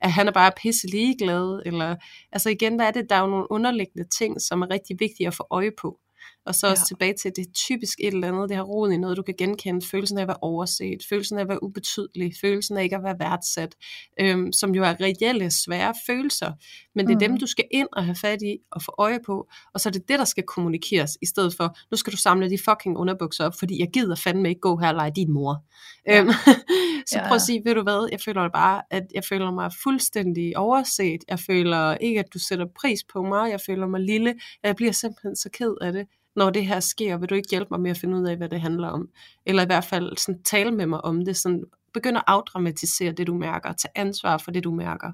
[0.00, 1.96] at han er bare pisse ligeglad, eller,
[2.32, 5.26] altså igen, hvad er det, der er jo nogle underliggende ting, som er rigtig vigtige
[5.26, 5.98] at få øje på.
[6.46, 6.86] Og så også ja.
[6.94, 9.86] tilbage til, det typisk et eller andet, det har rod i noget, du kan genkende.
[9.86, 13.18] Følelsen af at være overset, følelsen af at være ubetydelig, følelsen af ikke at være
[13.18, 13.74] værdsat,
[14.20, 16.52] øhm, som jo er reelle, svære følelser.
[16.94, 17.20] Men det er mm.
[17.20, 19.90] dem, du skal ind og have fat i og få øje på, og så er
[19.90, 23.44] det det, der skal kommunikeres, i stedet for, nu skal du samle de fucking underbukser
[23.44, 25.64] op, fordi jeg gider fandme ikke gå her og lege din mor.
[26.06, 26.20] Ja.
[26.20, 26.30] Øhm,
[27.10, 27.28] så ja.
[27.28, 31.20] prøv at sige, ved du hvad, jeg føler bare, at jeg føler mig fuldstændig overset.
[31.28, 33.50] Jeg føler ikke, at du sætter pris på mig.
[33.50, 34.34] Jeg føler mig lille.
[34.62, 37.68] Jeg bliver simpelthen så ked af det når det her sker, vil du ikke hjælpe
[37.70, 39.08] mig med at finde ud af, hvad det handler om?
[39.46, 43.26] Eller i hvert fald sådan, tale med mig om det, sådan, begynd at afdramatisere det,
[43.26, 45.12] du mærker, tage ansvar for det, du mærker.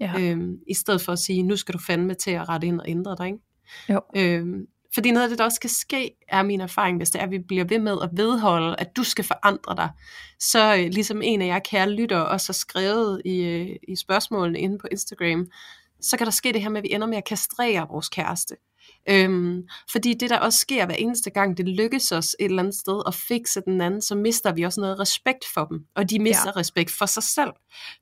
[0.00, 0.12] Ja.
[0.20, 2.88] Øhm, I stedet for at sige, nu skal du fandme til at rette ind og
[2.88, 3.26] ændre dig.
[3.26, 3.38] Ikke?
[3.88, 4.00] Jo.
[4.16, 7.24] Øhm, fordi noget af det, der også skal ske, er min erfaring, hvis det er,
[7.24, 9.90] at vi bliver ved med at vedholde, at du skal forandre dig.
[10.38, 14.58] Så øh, ligesom en af jer kære lytter også har skrevet i, øh, i spørgsmålene
[14.58, 15.46] inde på Instagram,
[16.00, 18.56] så kan der ske det her med, at vi ender med at kastrere vores kæreste.
[19.08, 22.74] Øhm, fordi det der også sker hver eneste gang, det lykkes os et eller andet
[22.74, 26.18] sted at fikse den anden, så mister vi også noget respekt for dem, og de
[26.18, 26.60] mister ja.
[26.60, 27.50] respekt for sig selv.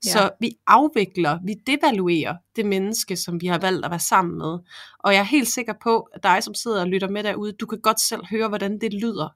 [0.06, 0.10] Ja.
[0.10, 4.58] Så vi afvikler, vi devaluerer det menneske, som vi har valgt at være sammen med.
[4.98, 7.66] Og jeg er helt sikker på, at dig, som sidder og lytter med derude, du
[7.66, 9.28] kan godt selv høre, hvordan det lyder.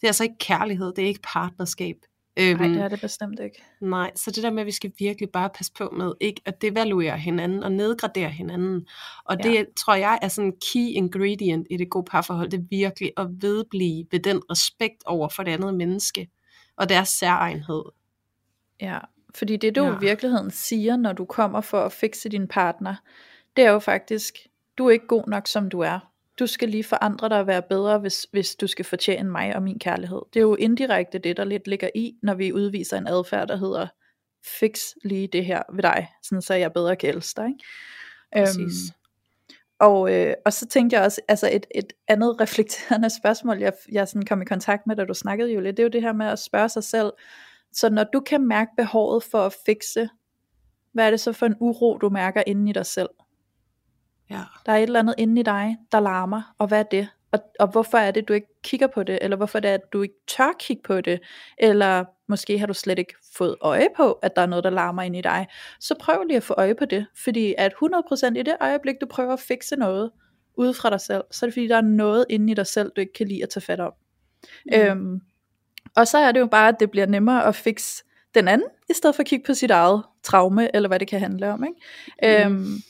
[0.00, 1.96] Det er altså ikke kærlighed, det er ikke partnerskab.
[2.36, 3.62] Øhm, nej, det er det bestemt ikke.
[3.80, 6.62] Nej, så det der med, at vi skal virkelig bare passe på med ikke at
[6.62, 8.86] devaluere hinanden og nedgradere hinanden.
[9.24, 9.50] Og ja.
[9.50, 12.50] det tror jeg er sådan en key ingredient i det gode parforhold.
[12.50, 16.28] Det er virkelig at vedblive ved den respekt over for det andet menneske
[16.76, 17.82] og deres særegenhed.
[18.80, 18.98] Ja,
[19.34, 19.96] fordi det du ja.
[19.96, 22.94] i virkeligheden siger, når du kommer for at fikse din partner,
[23.56, 24.34] det er jo faktisk,
[24.78, 27.62] du er ikke god nok som du er du skal lige forandre dig og være
[27.62, 30.20] bedre, hvis, hvis du skal fortjene mig og min kærlighed.
[30.34, 33.56] Det er jo indirekte det, der lidt ligger i, når vi udviser en adfærd, der
[33.56, 33.86] hedder,
[34.44, 37.48] fix lige det her ved dig, sådan så jeg bedre kan elske dig.
[37.48, 37.64] Ikke?
[38.36, 38.60] Præcis.
[38.60, 39.02] Øhm,
[39.78, 44.08] og, øh, og så tænkte jeg også, altså et, et andet reflekterende spørgsmål, jeg, jeg
[44.08, 46.12] sådan kom i kontakt med, da du snakkede jo lidt, det er jo det her
[46.12, 47.12] med at spørge sig selv,
[47.72, 50.08] så når du kan mærke behovet for at fikse,
[50.92, 53.08] hvad er det så for en uro, du mærker inde i dig selv?
[54.32, 54.42] Ja.
[54.66, 57.08] Der er et eller andet inde i dig, der larmer, og hvad er det?
[57.32, 59.18] Og, og hvorfor er det, du ikke kigger på det?
[59.22, 61.20] Eller hvorfor er det, at du ikke tør kigge på det?
[61.58, 65.02] Eller måske har du slet ikke fået øje på, at der er noget, der larmer
[65.02, 65.46] ind i dig.
[65.80, 67.06] Så prøv lige at få øje på det.
[67.24, 70.10] Fordi at 100% i det øjeblik, du prøver at fikse noget
[70.56, 72.92] ude fra dig selv, så er det fordi, der er noget inde i dig selv,
[72.96, 73.92] du ikke kan lide at tage fat om.
[74.66, 74.80] Mm.
[74.80, 75.20] Øhm,
[75.96, 78.94] og så er det jo bare, at det bliver nemmere at fikse den anden, i
[78.94, 81.64] stedet for at kigge på sit eget traume, eller hvad det kan handle om.
[81.64, 82.46] Ikke?
[82.46, 82.52] Mm.
[82.52, 82.82] Øhm,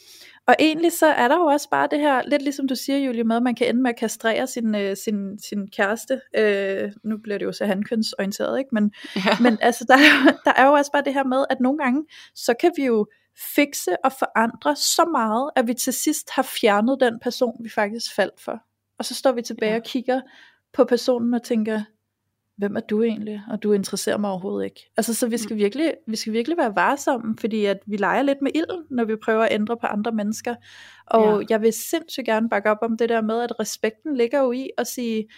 [0.47, 3.25] og egentlig så er der jo også bare det her, lidt ligesom du siger Julie,
[3.25, 6.21] med at man kan ende med at kastrere sin, øh, sin, sin kæreste.
[6.37, 8.69] Øh, nu bliver det jo så handkønsorienteret, ikke?
[8.73, 9.37] Men, ja.
[9.45, 9.97] men altså, der,
[10.45, 13.07] der er jo også bare det her med, at nogle gange, så kan vi jo
[13.55, 18.15] fikse og forandre så meget, at vi til sidst har fjernet den person, vi faktisk
[18.15, 18.63] faldt for.
[18.99, 19.79] Og så står vi tilbage ja.
[19.79, 20.21] og kigger
[20.73, 21.81] på personen og tænker,
[22.57, 24.91] hvem er du egentlig, og du interesserer mig overhovedet ikke.
[24.97, 25.59] Altså, så vi skal, mm.
[25.59, 29.17] virkelig, vi skal virkelig være varsomme, fordi at vi leger lidt med ilden, når vi
[29.17, 30.55] prøver at ændre på andre mennesker.
[31.07, 31.47] Og ja.
[31.51, 34.71] jeg vil sindssygt gerne bakke op om det der med, at respekten ligger jo i
[34.79, 35.29] at sige,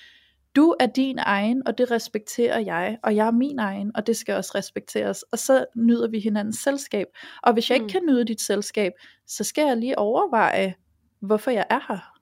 [0.57, 4.16] du er din egen, og det respekterer jeg, og jeg er min egen, og det
[4.16, 5.22] skal også respekteres.
[5.22, 7.07] Og så nyder vi hinandens selskab.
[7.42, 7.90] Og hvis jeg ikke mm.
[7.90, 8.92] kan nyde dit selskab,
[9.27, 10.74] så skal jeg lige overveje,
[11.20, 12.12] hvorfor jeg er her.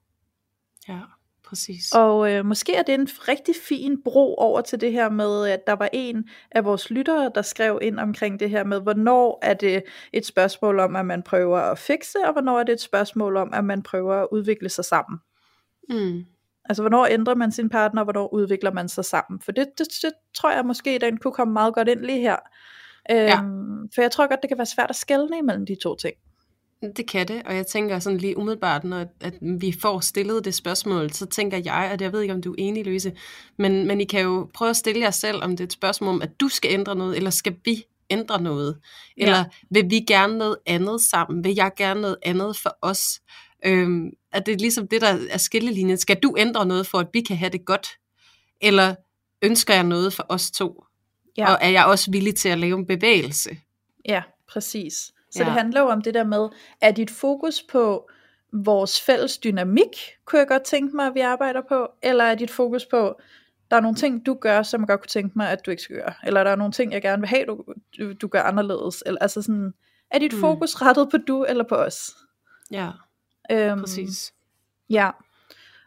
[0.89, 1.01] Ja.
[1.53, 1.93] Præcis.
[1.95, 5.67] Og øh, måske er det en rigtig fin bro over til det her med, at
[5.67, 9.55] der var en af vores lyttere, der skrev ind omkring det her med, hvornår er
[9.55, 13.37] det et spørgsmål om, at man prøver at fikse, og hvornår er det et spørgsmål
[13.37, 15.19] om, at man prøver at udvikle sig sammen.
[15.89, 16.25] Mm.
[16.65, 19.41] Altså, hvornår ændrer man sin partner, og hvornår udvikler man sig sammen?
[19.41, 22.37] For det, det, det tror jeg måske, den kunne komme meget godt ind lige her.
[23.11, 23.41] Øhm, ja.
[23.95, 26.15] For jeg tror godt, det kan være svært at skelne imellem de to ting.
[26.97, 30.55] Det kan det, og jeg tænker sådan lige umiddelbart, når at vi får stillet det
[30.55, 33.13] spørgsmål, så tænker jeg, og jeg ved ikke, om du er enig, Louise,
[33.59, 36.09] men, men I kan jo prøve at stille jer selv, om det er et spørgsmål
[36.09, 38.79] om, at du skal ændre noget, eller skal vi ændre noget?
[39.17, 39.45] Eller ja.
[39.71, 41.45] vil vi gerne noget andet sammen?
[41.45, 43.21] Vil jeg gerne noget andet for os?
[43.65, 45.99] Øhm, er det ligesom det, der er skillelinjen?
[45.99, 47.89] Skal du ændre noget for, at vi kan have det godt?
[48.61, 48.95] Eller
[49.43, 50.85] ønsker jeg noget for os to?
[51.37, 51.53] Ja.
[51.53, 53.57] Og er jeg også villig til at lave en bevægelse?
[54.09, 55.13] Ja, præcis.
[55.33, 55.45] Så ja.
[55.45, 56.49] det handler jo om det der med,
[56.81, 58.11] er dit fokus på
[58.53, 59.89] vores fælles dynamik,
[60.25, 63.21] kunne jeg godt tænke mig, at vi arbejder på, eller er dit fokus på,
[63.71, 65.83] der er nogle ting, du gør, som jeg godt kunne tænke mig, at du ikke
[65.83, 67.65] skal gøre, eller der er nogle ting, jeg gerne vil have, du,
[67.99, 69.75] du, du gør anderledes, eller altså sådan,
[70.11, 70.41] er dit mm.
[70.41, 72.11] fokus rettet på du eller på os?
[72.71, 72.91] Ja,
[73.51, 74.35] øhm, præcis.
[74.91, 75.11] Ja,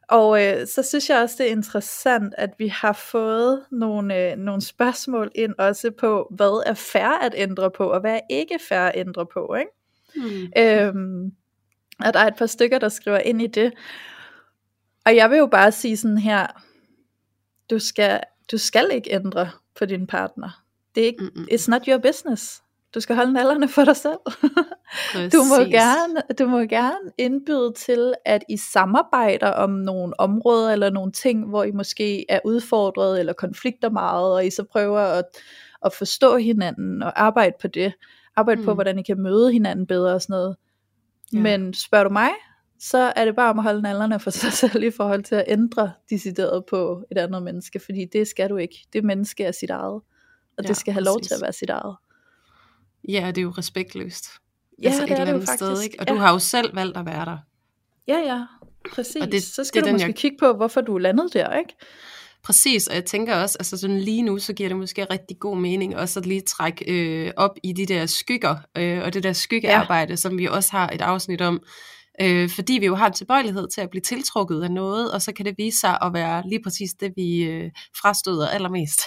[0.07, 4.37] Og øh, så synes jeg også, det er interessant, at vi har fået nogle, øh,
[4.37, 8.59] nogle spørgsmål ind også på, hvad er fair at ændre på, og hvad er ikke
[8.69, 9.55] fair at ændre på.
[9.55, 9.71] Ikke?
[10.15, 10.51] Mm.
[10.57, 11.31] Øhm,
[11.99, 13.73] og der er et par stykker, der skriver ind i det.
[15.05, 16.47] Og jeg vil jo bare sige sådan her,
[17.69, 18.19] du skal,
[18.51, 20.63] du skal ikke ændre på din partner.
[20.95, 21.47] Det er ikke, Mm-mm.
[21.51, 22.61] it's not your business.
[22.95, 24.17] Du skal holde nallerne for dig selv.
[25.33, 30.89] du, må gerne, du må gerne indbyde til, at I samarbejder om nogle områder eller
[30.89, 35.25] nogle ting, hvor I måske er udfordret eller konflikter meget, og I så prøver at,
[35.85, 37.93] at forstå hinanden og arbejde på det.
[38.35, 38.65] Arbejde mm.
[38.65, 40.55] på, hvordan I kan møde hinanden bedre og sådan noget.
[41.33, 41.39] Ja.
[41.39, 42.29] Men spørger du mig,
[42.79, 45.45] så er det bare om at holde nallerne for sig selv i forhold til at
[45.47, 48.87] ændre decideret på et andet menneske, fordi det skal du ikke.
[48.93, 50.01] Det menneske er sit eget,
[50.57, 51.13] og ja, det skal have præcis.
[51.13, 51.95] lov til at være sit eget.
[53.09, 54.25] Ja, det er jo respektløst.
[54.81, 55.99] Ja, altså det et er eller andet sted, ikke?
[55.99, 56.13] Og ja.
[56.13, 57.37] du har jo selv valgt at være der.
[58.07, 58.45] Ja, ja,
[58.93, 59.21] præcis.
[59.21, 60.15] Og det, så skal det du måske jeg...
[60.15, 61.73] kigge på, hvorfor du er landet der, ikke?
[62.43, 65.57] Præcis, og jeg tænker også, altså sådan lige nu, så giver det måske rigtig god
[65.57, 69.33] mening også at lige trække øh, op i de der skygger, øh, og det der
[69.33, 70.15] skyggearbejde, ja.
[70.15, 71.61] som vi også har et afsnit om,
[72.21, 75.33] øh, fordi vi jo har en tilbøjelighed til at blive tiltrukket af noget, og så
[75.33, 79.01] kan det vise sig at være lige præcis det, vi øh, frastøder allermest.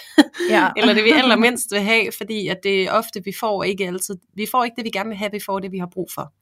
[0.49, 0.69] Ja.
[0.77, 4.47] Eller det, vi allermindst vil have, fordi at det ofte, vi får ikke altid, vi
[4.51, 6.33] får ikke det, vi gerne vil have, vi får det, vi har brug for.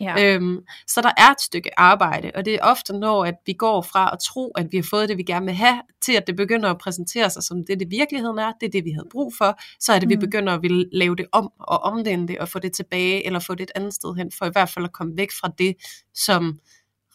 [0.00, 0.34] Ja.
[0.34, 3.82] Øhm, så der er et stykke arbejde, og det er ofte, når at vi går
[3.82, 6.36] fra at tro, at vi har fået det, vi gerne vil have, til at det
[6.36, 9.32] begynder at præsentere sig som det, det virkeligheden er, det er det, vi havde brug
[9.38, 10.10] for, så er det, mm.
[10.10, 13.38] vi begynder at ville lave det om og omvende det, og få det tilbage, eller
[13.38, 15.74] få det et andet sted hen, for i hvert fald at komme væk fra det,
[16.16, 16.60] som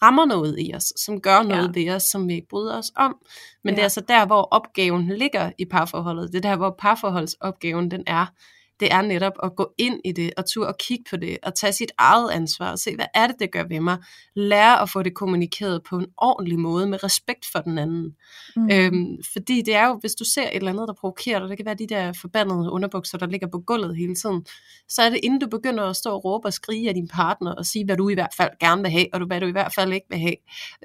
[0.02, 1.82] rammer noget i os, som gør noget ja.
[1.82, 3.18] ved os, som vi ikke bryder os om.
[3.64, 3.76] Men ja.
[3.76, 6.32] det er altså der, hvor opgaven ligger i parforholdet.
[6.32, 8.26] Det er der, hvor parforholdsopgaven den er
[8.82, 11.56] det er netop at gå ind i det, og turde at kigge på det, og
[11.56, 13.98] tage sit eget ansvar, og se, hvad er det, det gør ved mig.
[14.36, 18.15] Lære at få det kommunikeret på en ordentlig måde, med respekt for den anden.
[18.56, 18.70] Mm.
[18.72, 21.58] Øhm, fordi det er jo, hvis du ser et eller andet, der provokerer dig, det
[21.58, 24.46] kan være de der forbandede underbukser, der ligger på gulvet hele tiden,
[24.89, 27.52] så er det inden du begynder at stå og råbe og skrige af din partner,
[27.52, 29.74] og sige, hvad du i hvert fald gerne vil have, og hvad du i hvert
[29.74, 30.36] fald ikke vil have.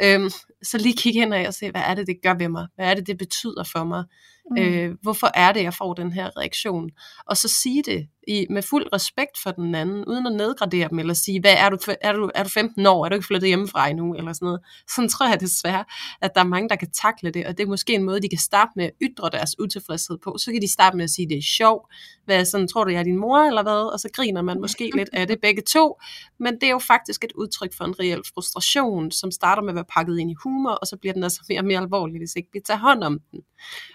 [0.02, 0.30] Øhm,
[0.62, 2.66] så lige kigge ind og se, hvad er det, det gør ved mig?
[2.74, 4.04] Hvad er det, det betyder for mig?
[4.50, 4.58] Mm.
[4.58, 6.90] Øh, hvorfor er det, jeg får den her reaktion?
[7.26, 10.98] Og så sige det i, med fuld respekt for den anden, uden at nedgradere dem,
[10.98, 13.48] eller sige, hvad er du, er du, er du 15 år, er du ikke flyttet
[13.48, 14.60] hjemmefra endnu, eller sådan noget.
[14.94, 15.84] Sådan tror jeg desværre,
[16.22, 18.28] at der er mange, der kan takle det, og det er måske en måde, de
[18.28, 20.36] kan starte med at ytre deres utilfredshed på.
[20.38, 22.98] Så kan de starte med at sige, det er sjovt, hvad sådan, tror du, jeg
[22.98, 23.92] er din mor, eller hvad?
[23.92, 26.00] Og så griner man måske lidt af det begge to,
[26.38, 29.74] men det er jo faktisk et udtryk for en reel frustration, som starter med at
[29.74, 32.36] være pakket ind i humor, og så bliver den altså mere og mere alvorlig, hvis
[32.36, 33.40] ikke vi tager hånd om den.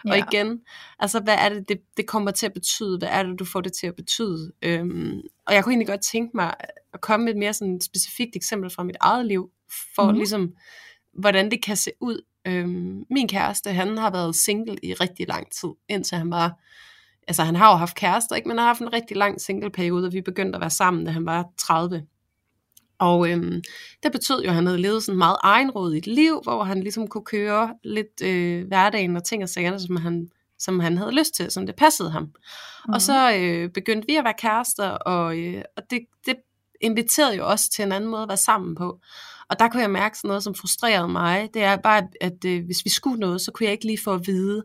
[0.06, 0.12] Ja.
[0.12, 0.60] Og igen,
[1.00, 2.98] altså hvad er det, det, det kommer til at betyde?
[2.98, 4.21] Hvad er det, du får det til at betyde?
[4.62, 6.54] Øhm, og jeg kunne egentlig godt tænke mig
[6.94, 9.50] at komme med et mere sådan specifikt eksempel fra mit eget liv,
[9.96, 10.18] for mm.
[10.18, 10.54] ligesom,
[11.14, 12.22] hvordan det kan se ud.
[12.48, 16.60] Øhm, min kæreste, han har været single i rigtig lang tid, indtil han var,
[17.28, 18.48] altså han har jo haft kærester, ikke?
[18.48, 21.12] men han har haft en rigtig lang single-periode, og vi begyndte at være sammen, da
[21.12, 22.06] han var 30.
[23.00, 23.62] Og øhm,
[24.04, 27.26] det betød jo, at han havde levet sådan meget egenrådigt liv, hvor han ligesom kunne
[27.26, 30.30] køre lidt øh, hverdagen og ting og sager, som han,
[30.64, 32.24] som han havde lyst til, som det passede ham.
[32.24, 32.94] Mm.
[32.94, 36.36] Og så øh, begyndte vi at være kærester, og, øh, og det, det
[36.82, 39.00] inviterede jo også til en anden måde at være sammen på.
[39.50, 41.50] Og der kunne jeg mærke sådan noget, som frustrerede mig.
[41.54, 44.14] Det er bare, at, øh, hvis vi skulle noget, så kunne jeg ikke lige få
[44.14, 44.64] at vide,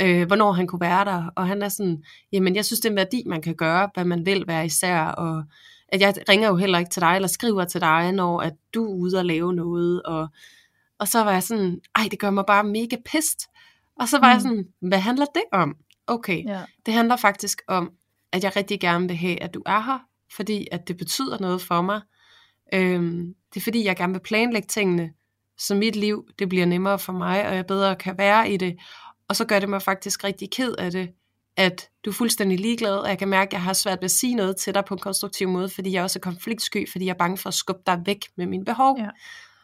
[0.00, 1.30] øh, hvornår han kunne være der.
[1.36, 4.04] Og han er sådan, jamen jeg synes, det er en værdi, man kan gøre, hvad
[4.04, 5.44] man vil være især, og
[5.88, 8.84] at jeg ringer jo heller ikke til dig, eller skriver til dig, når at du
[8.84, 10.28] er ude og lave noget, og,
[10.98, 13.40] og så var jeg sådan, ej, det gør mig bare mega pist.
[13.98, 14.32] Og så var mm.
[14.32, 15.76] jeg sådan, hvad handler det om?
[16.06, 16.62] Okay, ja.
[16.86, 17.90] det handler faktisk om,
[18.32, 19.98] at jeg rigtig gerne vil have, at du er her,
[20.36, 22.00] fordi at det betyder noget for mig.
[22.74, 25.12] Øhm, det er fordi, jeg gerne vil planlægge tingene,
[25.58, 28.76] så mit liv, det bliver nemmere for mig, og jeg bedre kan være i det.
[29.28, 31.10] Og så gør det mig faktisk rigtig ked af det,
[31.56, 34.10] at du er fuldstændig ligeglad, og jeg kan mærke, at jeg har svært ved at
[34.10, 37.12] sige noget til dig på en konstruktiv måde, fordi jeg også er konfliktsky, fordi jeg
[37.12, 38.98] er bange for at skubbe dig væk med mine behov.
[38.98, 39.08] Ja.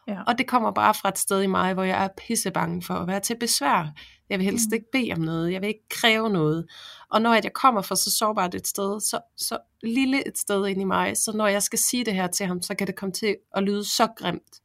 [0.09, 0.23] Ja.
[0.27, 2.95] Og det kommer bare fra et sted i mig, hvor jeg er pisse bange for
[2.95, 3.93] at være til besvær.
[4.31, 4.75] Jeg vil helst mm.
[4.75, 6.67] ikke bede om noget, jeg vil ikke kræve noget.
[7.11, 10.81] Og når jeg kommer fra så sårbart et sted, så, så lille et sted ind
[10.81, 13.13] i mig, så når jeg skal sige det her til ham, så kan det komme
[13.13, 14.61] til at lyde så grimt.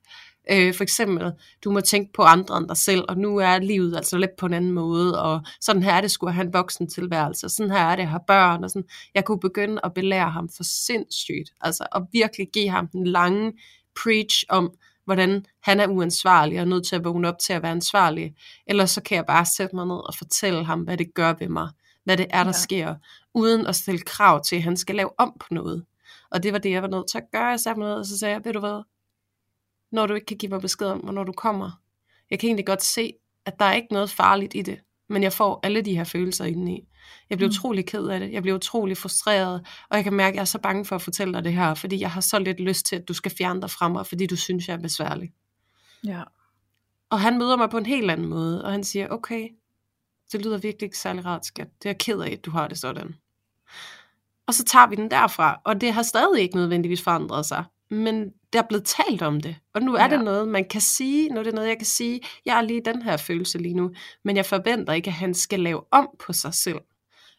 [0.52, 1.32] Øh, for eksempel,
[1.64, 4.46] du må tænke på andre end dig selv, og nu er livet altså lidt på
[4.46, 7.72] en anden måde, og sådan her er det skulle have en voksen tilværelse, og sådan
[7.72, 8.88] her er det at have børn, og sådan.
[9.16, 13.54] Jeg kunne begynde at belære ham for sindssygt, altså at virkelig give ham den lange
[14.04, 14.72] preach om,
[15.10, 18.36] hvordan han er uansvarlig og nødt til at vågne op til at være ansvarlig.
[18.68, 21.50] Eller så kan jeg bare sætte mig ned og fortælle ham, hvad det gør ved
[21.50, 21.70] mig.
[22.04, 22.52] Hvad det er, der ja.
[22.52, 22.96] sker.
[23.34, 25.86] Uden at stille krav til, at han skal lave om på noget.
[26.32, 27.46] Og det var det, jeg var nødt til at gøre.
[27.46, 28.84] Jeg satte mig ned, og så sagde jeg, ved du hvad,
[29.92, 31.72] når du ikke kan give mig besked om, hvornår du kommer.
[32.30, 33.14] Jeg kan egentlig godt se,
[33.46, 36.46] at der er ikke noget farligt i det, men jeg får alle de her følelser
[36.46, 36.88] indeni.
[37.30, 37.52] Jeg bliver mm.
[37.52, 40.46] utrolig ked af det, jeg bliver utrolig frustreret, og jeg kan mærke, at jeg er
[40.46, 42.96] så bange for at fortælle dig det her, fordi jeg har så lidt lyst til,
[42.96, 45.32] at du skal fjerne dig fra mig, fordi du synes, jeg er besværlig.
[46.04, 46.24] Ja.
[47.10, 49.50] Og han møder mig på en helt anden måde, og han siger, okay,
[50.32, 51.68] det lyder virkelig ikke særlig rart, skat.
[51.80, 53.16] Det er jeg ked af, at du har det sådan.
[54.48, 57.64] Og så tager vi den derfra, og det har stadig ikke nødvendigvis forandret sig.
[57.90, 60.10] Men der er blevet talt om det, og nu er ja.
[60.10, 62.82] det noget, man kan sige, nu er det noget, jeg kan sige, jeg er lige
[62.86, 63.92] den her følelse lige nu,
[64.24, 66.80] men jeg forventer ikke, at han skal lave om på sig selv.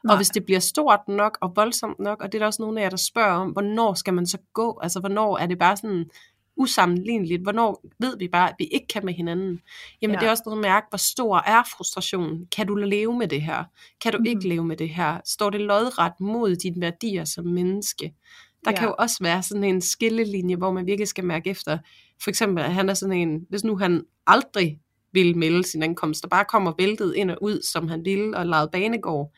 [0.04, 0.12] Nej.
[0.12, 2.80] Og hvis det bliver stort nok og voldsomt nok, og det er der også nogle
[2.80, 4.78] af jer, der spørger om, hvornår skal man så gå?
[4.82, 6.10] Altså, hvornår er det bare sådan
[6.56, 7.42] usammenligneligt?
[7.42, 9.60] Hvornår ved vi bare, at vi ikke kan med hinanden?
[10.02, 10.20] Jamen, ja.
[10.20, 12.46] det er også noget at mærke, hvor stor er frustrationen?
[12.46, 13.64] Kan du leve med det her?
[14.00, 14.24] Kan du mm.
[14.24, 15.20] ikke leve med det her?
[15.24, 18.14] Står det lodret mod dine værdier som menneske?
[18.64, 18.78] Der ja.
[18.78, 21.78] kan jo også være sådan en skillelinje, hvor man virkelig skal mærke efter.
[22.22, 24.80] For eksempel, at han er sådan en, hvis nu han aldrig
[25.12, 28.46] vil melde sin ankomst, og bare kommer væltet ind og ud, som han ville, og
[28.46, 29.32] lavet banegård,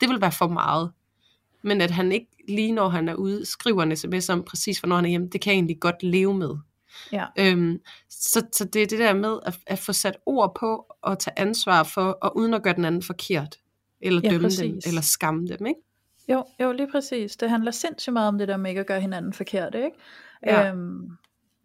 [0.00, 0.90] det vil være for meget.
[1.62, 4.96] Men at han ikke lige når han er ude, skriver en sms om præcis, hvornår
[4.96, 6.50] han er hjemme, det kan jeg egentlig godt leve med.
[7.12, 7.24] Ja.
[7.38, 7.78] Øhm,
[8.10, 11.38] så, så det er det der med at, at få sat ord på, og tage
[11.38, 13.56] ansvar for, og uden at gøre den anden forkert,
[14.00, 14.58] eller ja, dømme præcis.
[14.58, 15.80] dem, eller skamme dem, ikke?
[16.28, 17.36] Jo, jo, lige præcis.
[17.36, 19.96] Det handler sindssygt meget om det der med ikke at gøre hinanden forkert, ikke?
[20.46, 20.68] Ja.
[20.68, 21.10] Øhm,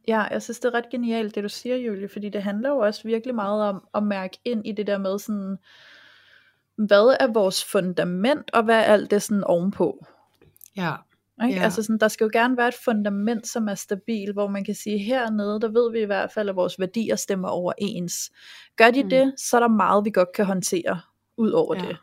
[0.07, 2.77] ja, jeg synes det er ret genialt det du siger, Julie, fordi det handler jo
[2.77, 5.57] også virkelig meget om at mærke ind i det der med sådan,
[6.75, 10.05] hvad er vores fundament, og hvad er alt det sådan ovenpå?
[10.77, 10.95] Ja.
[11.45, 11.59] Ikke?
[11.59, 11.63] Ja.
[11.63, 14.75] Altså sådan, der skal jo gerne være et fundament, som er stabil, hvor man kan
[14.75, 18.31] sige, hernede, der ved vi i hvert fald, at vores værdier stemmer overens.
[18.77, 19.09] Gør de mm.
[19.09, 20.99] det, så er der meget, vi godt kan håndtere
[21.37, 21.81] ud over ja.
[21.81, 21.97] det.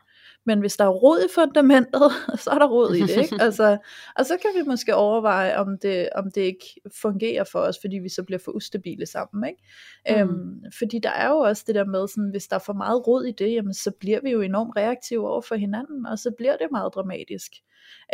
[0.46, 3.37] Men hvis der er rod i fundamentet, så er der rod i det, ikke?
[3.44, 3.79] Altså,
[4.16, 7.96] og så kan vi måske overveje, om det, om det ikke fungerer for os, fordi
[7.98, 10.24] vi så bliver for ustabile sammen, ikke?
[10.24, 10.31] Mm.
[10.31, 13.07] Øhm, fordi der er jo også det der med, sådan, hvis der er for meget
[13.07, 16.31] rod i det, jamen, så bliver vi jo enormt reaktive over for hinanden, og så
[16.38, 17.53] bliver det meget dramatisk.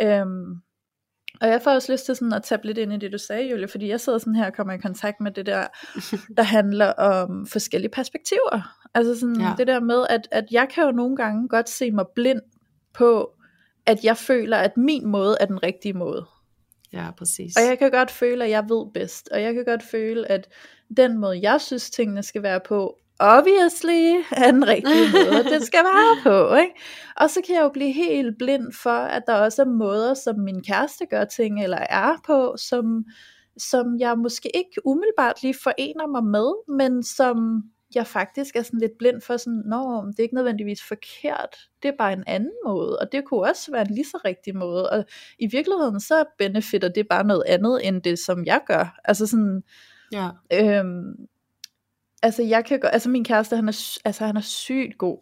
[0.01, 0.61] Øhm,
[1.41, 3.49] og jeg får også lyst til sådan at tage lidt ind i det, du sagde,
[3.49, 5.67] Julie, fordi jeg sidder sådan her og kommer i kontakt med det der,
[6.37, 8.75] der handler om forskellige perspektiver.
[8.93, 9.53] Altså sådan ja.
[9.57, 12.41] det der med, at, at jeg kan jo nogle gange godt se mig blind
[12.93, 13.31] på,
[13.85, 16.25] at jeg føler, at min måde er den rigtige måde.
[16.93, 17.55] Ja, præcis.
[17.57, 20.47] Og jeg kan godt føle, at jeg ved bedst, og jeg kan godt føle, at
[20.97, 25.83] den måde, jeg synes, tingene skal være på, obviously er den rigtige måde, det skal
[25.83, 26.55] være på.
[26.55, 26.73] Ikke?
[27.15, 30.39] Og så kan jeg jo blive helt blind for, at der også er måder, som
[30.39, 33.05] min kæreste gør ting, eller er på, som,
[33.57, 37.63] som jeg måske ikke umiddelbart lige forener mig med, men som
[37.95, 41.89] jeg faktisk er sådan lidt blind for sådan, nå, det er ikke nødvendigvis forkert, det
[41.89, 44.89] er bare en anden måde, og det kunne også være en lige så rigtig måde,
[44.89, 45.05] og
[45.39, 49.63] i virkeligheden så benefitter det bare noget andet, end det som jeg gør, altså sådan,
[50.11, 50.29] ja.
[50.53, 51.27] øhm,
[52.23, 55.17] altså jeg kan godt, altså min kæreste, han er, altså han er sygt god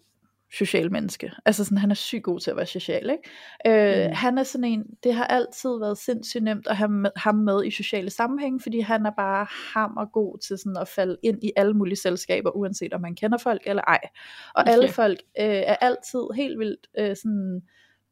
[0.58, 1.31] social menneske.
[1.45, 3.99] Altså sådan, han er sygt god til at være social, ikke?
[4.01, 4.15] Øh, mm.
[4.15, 7.65] Han er sådan en, det har altid været sindssygt nemt at have med, ham med
[7.65, 11.51] i sociale sammenhænge, fordi han er bare hammer god til sådan at falde ind i
[11.55, 13.99] alle mulige selskaber, uanset om man kender folk eller ej.
[14.55, 14.71] Og okay.
[14.71, 17.62] alle folk øh, er altid helt vildt øh, sådan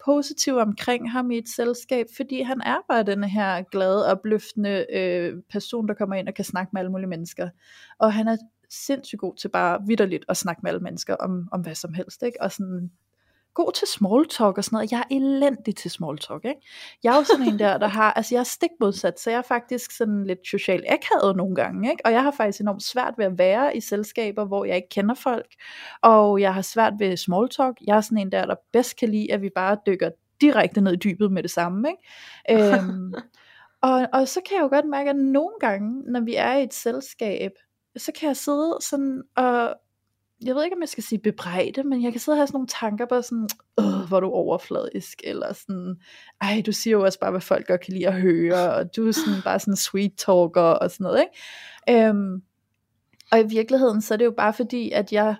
[0.05, 5.33] positiv omkring ham i et selskab, fordi han er bare den her glade, opløftende øh,
[5.51, 7.49] person, der kommer ind og kan snakke med alle mulige mennesker.
[7.99, 8.37] Og han er
[8.73, 12.23] sindssygt god til bare vidderligt at snakke med alle mennesker om, om hvad som helst,
[12.23, 12.41] ikke?
[12.41, 12.91] Og sådan
[13.53, 14.91] god til small talk og sådan noget.
[14.91, 16.62] Jeg er elendig til small talk, ikke?
[17.03, 19.38] Jeg er jo sådan en der, der har, altså jeg er stik modsat, så jeg
[19.38, 22.05] er faktisk sådan lidt social akavet nogle gange, ikke?
[22.05, 25.15] Og jeg har faktisk enormt svært ved at være i selskaber, hvor jeg ikke kender
[25.15, 25.53] folk,
[26.01, 27.77] og jeg har svært ved small talk.
[27.88, 30.09] Jeg er sådan en der, der bedst kan lide, at vi bare dykker
[30.41, 32.73] direkte ned i dybet med det samme, ikke?
[32.75, 33.13] øhm,
[33.89, 36.63] og, og så kan jeg jo godt mærke, at nogle gange, når vi er i
[36.63, 37.51] et selskab,
[37.97, 39.75] så kan jeg sidde sådan og,
[40.45, 42.56] jeg ved ikke om jeg skal sige bebrejde, men jeg kan sidde og have sådan
[42.56, 45.95] nogle tanker på sådan, Åh, hvor du overfladisk, eller sådan,
[46.41, 49.08] ej, du siger jo også bare, hvad folk godt kan lide at høre, og du
[49.08, 52.08] er sådan bare sådan sweet talker, og sådan noget, ikke?
[52.08, 52.41] Øhm,
[53.32, 55.36] og i virkeligheden, så er det jo bare fordi, at jeg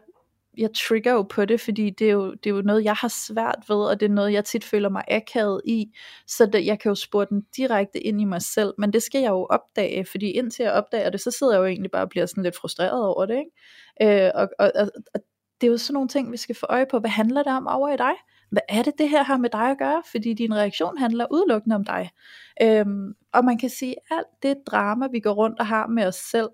[0.58, 3.08] jeg trigger jo på det, fordi det er, jo, det er jo noget, jeg har
[3.08, 5.86] svært ved, og det er noget, jeg tit føler mig akavet i,
[6.28, 9.22] så det, jeg kan jo spore den direkte ind i mig selv, men det skal
[9.22, 12.10] jeg jo opdage, fordi indtil jeg opdager det, så sidder jeg jo egentlig bare og
[12.10, 14.26] bliver sådan lidt frustreret over det, ikke?
[14.26, 15.20] Øh, og, og, og, og
[15.62, 17.68] det er jo sådan nogle ting, vi skal få øje på, hvad handler det om
[17.68, 18.14] over i dig?
[18.50, 20.04] Hvad er det, det her har med dig at gøre?
[20.12, 22.10] Fordi din reaktion handler udelukkende om dig.
[22.62, 26.16] Øhm, og man kan sige, alt det drama, vi går rundt og har med os
[26.16, 26.50] selv,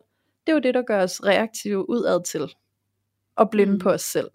[0.48, 2.50] det er jo det, der gør os reaktive udad til
[3.40, 3.80] og blinde mm.
[3.80, 4.30] på os selv,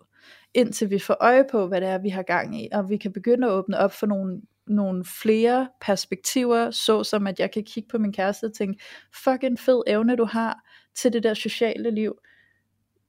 [0.55, 3.13] indtil vi får øje på, hvad det er, vi har gang i, og vi kan
[3.13, 7.89] begynde at åbne op for nogle, nogle flere perspektiver, så som at jeg kan kigge
[7.89, 8.85] på min kæreste og tænke,
[9.25, 10.61] fucking fed evne du har
[10.95, 12.15] til det der sociale liv.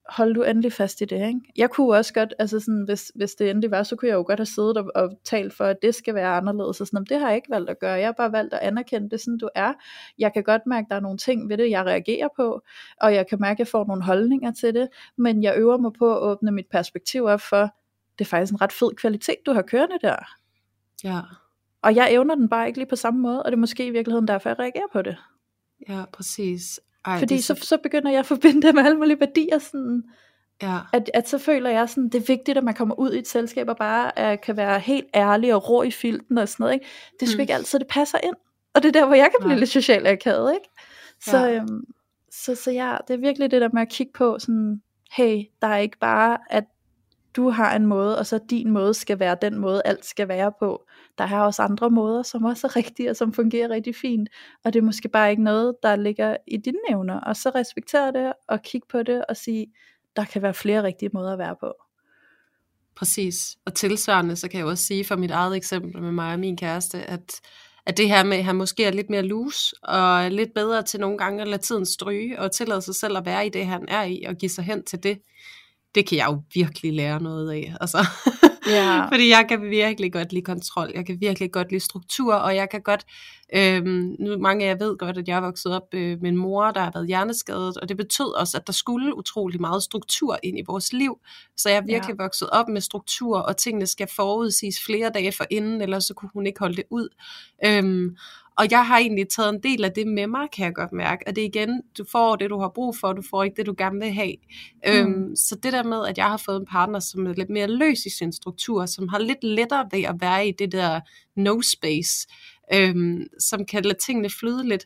[0.09, 1.39] Hold du endelig fast i det, ikke?
[1.55, 4.23] Jeg kunne også godt, altså sådan, hvis, hvis det endelig var, så kunne jeg jo
[4.27, 7.05] godt have siddet og, og talt for, at det skal være anderledes, og sådan, men
[7.05, 9.37] det har jeg ikke valgt at gøre, jeg har bare valgt at anerkende det, sådan
[9.37, 9.73] du er.
[10.17, 12.61] Jeg kan godt mærke, at der er nogle ting ved det, jeg reagerer på,
[13.01, 14.87] og jeg kan mærke, at jeg får nogle holdninger til det,
[15.17, 17.69] men jeg øver mig på at åbne mit perspektiv op for,
[18.19, 20.15] det er faktisk en ret fed kvalitet, du har kørende der.
[21.03, 21.21] Ja.
[21.81, 23.89] Og jeg evner den bare ikke lige på samme måde, og det er måske i
[23.89, 25.17] virkeligheden derfor, jeg reagerer på det.
[25.89, 26.79] Ja, præcis.
[27.05, 30.03] Ej, Fordi det så, så begynder jeg at forbinde det med alle mulige værdier, sådan,
[30.61, 33.19] Ja, at, at så føler jeg sådan, det er vigtigt, at man kommer ud i
[33.19, 36.63] et selskab og bare uh, kan være helt ærlig og rå i filten og sådan
[36.63, 36.73] noget.
[36.73, 36.85] Ikke?
[37.19, 37.41] Det er sgu Mm.
[37.41, 38.35] ikke altid, det passer ind.
[38.73, 39.59] Og det er der, hvor jeg kan blive Nej.
[39.59, 40.53] lidt socialt akavet.
[40.53, 40.69] Ikke?
[41.21, 41.55] Så, ja.
[41.55, 41.83] øhm,
[42.31, 44.81] så, så ja, det er virkelig det der med at kigge på, sådan,
[45.11, 46.63] hey, der er ikke bare, at
[47.35, 50.51] du har en måde, og så din måde skal være den måde, alt skal være
[50.59, 50.85] på.
[51.17, 54.29] Der er også andre måder, som også er rigtige, og som fungerer rigtig fint.
[54.65, 57.19] Og det er måske bare ikke noget, der ligger i dine evner.
[57.19, 59.67] Og så respektere det, og kigge på det, og sige,
[60.15, 61.73] der kan være flere rigtige måder at være på.
[62.95, 63.57] præcis.
[63.65, 66.57] Og tilsvarende, så kan jeg også sige for mit eget eksempel med mig og min
[66.57, 67.41] kæreste, at,
[67.85, 70.99] at det her med, at han måske er lidt mere loose, og lidt bedre til
[70.99, 73.85] nogle gange at lade tiden stryge, og tillade sig selv at være i det, han
[73.87, 75.19] er i, og give sig hen til det,
[75.95, 77.75] det kan jeg jo virkelig lære noget af.
[77.81, 78.07] Altså.
[78.67, 79.05] Ja.
[79.11, 82.69] Fordi jeg kan virkelig godt lide kontrol, jeg kan virkelig godt lide struktur, og jeg
[82.69, 83.05] kan godt,
[83.55, 86.37] øhm, nu mange af jer ved godt, at jeg er vokset op øh, med en
[86.37, 90.37] mor, der har været hjerneskadet, og det betød også, at der skulle utrolig meget struktur
[90.43, 91.17] ind i vores liv,
[91.57, 92.23] så jeg er virkelig ja.
[92.23, 96.29] vokset op med struktur, og tingene skal forudsiges flere dage for inden, ellers så kunne
[96.33, 97.09] hun ikke holde det ud.
[97.65, 98.17] Øhm,
[98.57, 101.23] og jeg har egentlig taget en del af det med mig, kan jeg godt mærke.
[101.27, 103.65] Og det er igen, du får det, du har brug for, du får ikke det,
[103.65, 104.35] du gerne vil have.
[104.87, 104.91] Mm.
[104.91, 107.67] Øhm, så det der med, at jeg har fået en partner, som er lidt mere
[107.67, 110.99] løs i sin struktur, som har lidt lettere ved at være i det der
[111.35, 112.27] no space,
[112.73, 114.85] øhm, som kan lade tingene flyde lidt,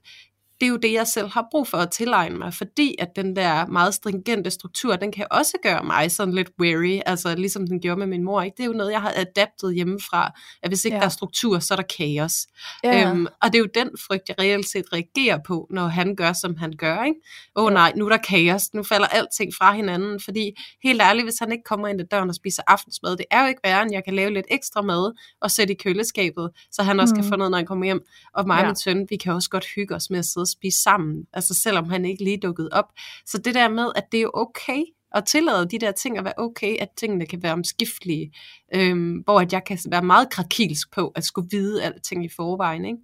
[0.61, 3.35] det er jo det, jeg selv har brug for at tilegne mig, fordi at den
[3.35, 7.79] der meget stringente struktur, den kan også gøre mig sådan lidt weary, altså ligesom den
[7.79, 8.41] gjorde med min mor.
[8.41, 8.55] Ikke?
[8.57, 10.31] Det er jo noget, jeg har adaptet hjemmefra,
[10.63, 10.99] at hvis ikke Ja.
[10.99, 12.47] der er struktur, så er der kaos.
[12.83, 13.09] Ja.
[13.09, 16.33] Øhm, og det er jo den frygt, jeg reelt set reagerer på, når han gør,
[16.33, 17.03] som han gør.
[17.03, 17.19] Ikke?
[17.55, 20.51] Åh oh, nej, nu er der kaos, nu falder alting fra hinanden, fordi
[20.83, 23.47] helt ærligt, hvis han ikke kommer ind ad døren og spiser aftensmad, det er jo
[23.47, 26.99] ikke værre, end jeg kan lave lidt ekstra mad og sætte i køleskabet, så han
[26.99, 27.21] også mm.
[27.21, 28.01] Kan få noget, når han kommer hjem.
[28.33, 28.67] Og mig og Ja.
[28.67, 31.53] min søn, vi kan også godt hygge os med at sidde og spise sammen, altså
[31.53, 32.85] selvom han ikke lige dukkede op.
[33.25, 36.33] Så det der med, at det er okay at tillade de der ting at være
[36.37, 38.33] okay, at tingene kan være omskiftelige,
[38.75, 42.85] øhm, hvor at jeg kan være meget krakilsk på at skulle vide alting i forvejen,
[42.85, 42.97] ikke?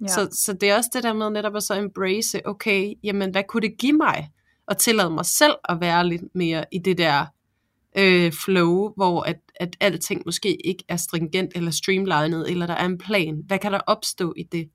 [0.00, 0.06] Ja.
[0.06, 3.42] Så, så det er også det der med netop at så embrace, okay, jamen hvad
[3.48, 4.30] kunne det give mig
[4.68, 7.26] at tillade mig selv at være lidt mere i det der
[7.98, 12.86] øh, flow, hvor at, at alting måske ikke er stringent eller streamlinet, eller der er
[12.86, 13.42] en plan.
[13.46, 14.68] Hvad kan der opstå i det?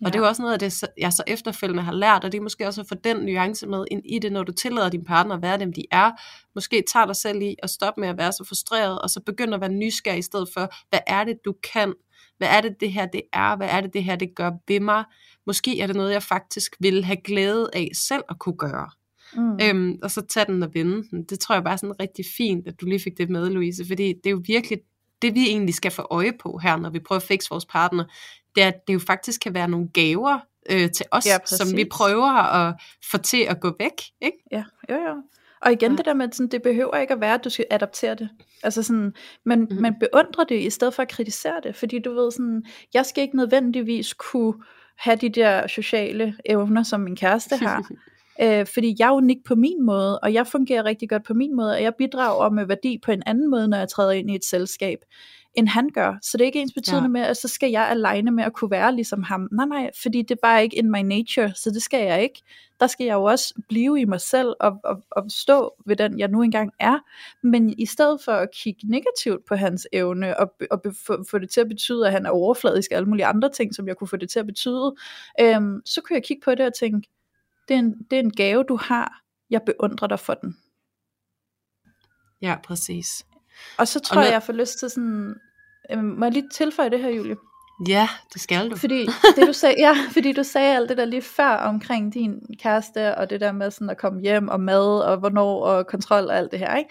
[0.00, 2.38] Og det er jo også noget af det, jeg så efterfølgende har lært, og det
[2.38, 5.04] er måske også at få den nuance med ind i det, når du tillader din
[5.04, 6.10] partner at være dem, de er.
[6.54, 9.54] Måske tager dig selv i at stoppe med at være så frustreret, og så begynder
[9.54, 11.94] at være nysgerrig i stedet for, hvad er det, du kan?
[12.38, 13.56] Hvad er det, det her det er?
[13.56, 15.04] Hvad er det, det her det gør ved mig?
[15.46, 18.90] Måske er det noget, jeg faktisk ville have glæde af selv at kunne gøre.
[19.36, 19.58] mm.
[19.62, 21.24] Øhm, og så tage den og vende den.
[21.24, 23.86] Det tror jeg bare er sådan rigtig fint, at du lige fik det med, Louise,
[23.86, 24.78] fordi det er jo virkelig
[25.24, 28.04] det, vi egentlig skal få øje på her, når vi prøver at fikse vores partner,
[28.54, 30.38] det er, at det jo faktisk kan være nogle gaver
[30.70, 32.74] øh, til os, Ja, som vi prøver at
[33.10, 34.02] få til at gå væk.
[34.20, 34.38] Ikke?
[34.52, 35.22] Ja, jo jo.
[35.60, 35.96] Og igen Ja.
[35.96, 38.28] det der med, sådan, det behøver ikke at være, at du skal adaptere det.
[38.62, 39.14] Altså sådan,
[39.44, 39.66] Mhm.
[39.70, 39.76] mm.
[39.80, 41.76] man beundrer det, i stedet for at kritisere det.
[41.76, 42.64] Fordi du ved sådan,
[42.94, 44.54] jeg skal ikke nødvendigvis kunne
[44.98, 47.82] have de der sociale evner, som min kæreste har.
[48.42, 51.56] øh, fordi jeg er unik på min måde, og jeg fungerer rigtig godt på min
[51.56, 54.34] måde, og jeg bidrager med værdi på en anden måde, når jeg træder ind i
[54.34, 54.98] et selskab,
[55.54, 56.18] end han gør.
[56.22, 57.08] Så det er ikke ens betydende Ja.
[57.08, 59.48] med, at så skal jeg alene med at kunne være ligesom ham.
[59.52, 62.42] Nej, nej, fordi det er bare ikke in my nature, så det skal jeg ikke.
[62.80, 66.18] Der skal jeg jo også blive i mig selv og, og, og stå ved den,
[66.18, 66.98] jeg nu engang er.
[67.42, 71.50] Men i stedet for at kigge negativt på hans evne og, og få, få det
[71.50, 74.08] til at betyde, at han er overfladisk og alle mulige andre ting, som jeg kunne
[74.08, 74.94] få det til at betyde,
[75.40, 77.08] øhm, så kunne jeg kigge på det og tænke,
[77.68, 79.20] det er, en, det er en gave, du har.
[79.50, 80.56] Jeg beundrer dig for den.
[82.42, 83.26] Ja, præcis.
[83.78, 85.34] Og så tror når- jeg, jeg får lyst til sådan...
[85.90, 87.36] Øhm, må jeg lige tilføje det her, Julie?
[87.88, 88.76] Ja, det skal du.
[88.76, 89.06] Fordi
[89.36, 93.14] det du sagde, ja, fordi du sagde alt det der lige før omkring din kæreste,
[93.18, 96.36] og det der med sådan at komme hjem, og mad, og hvornår, og kontrol og
[96.36, 96.90] alt det her, ikke?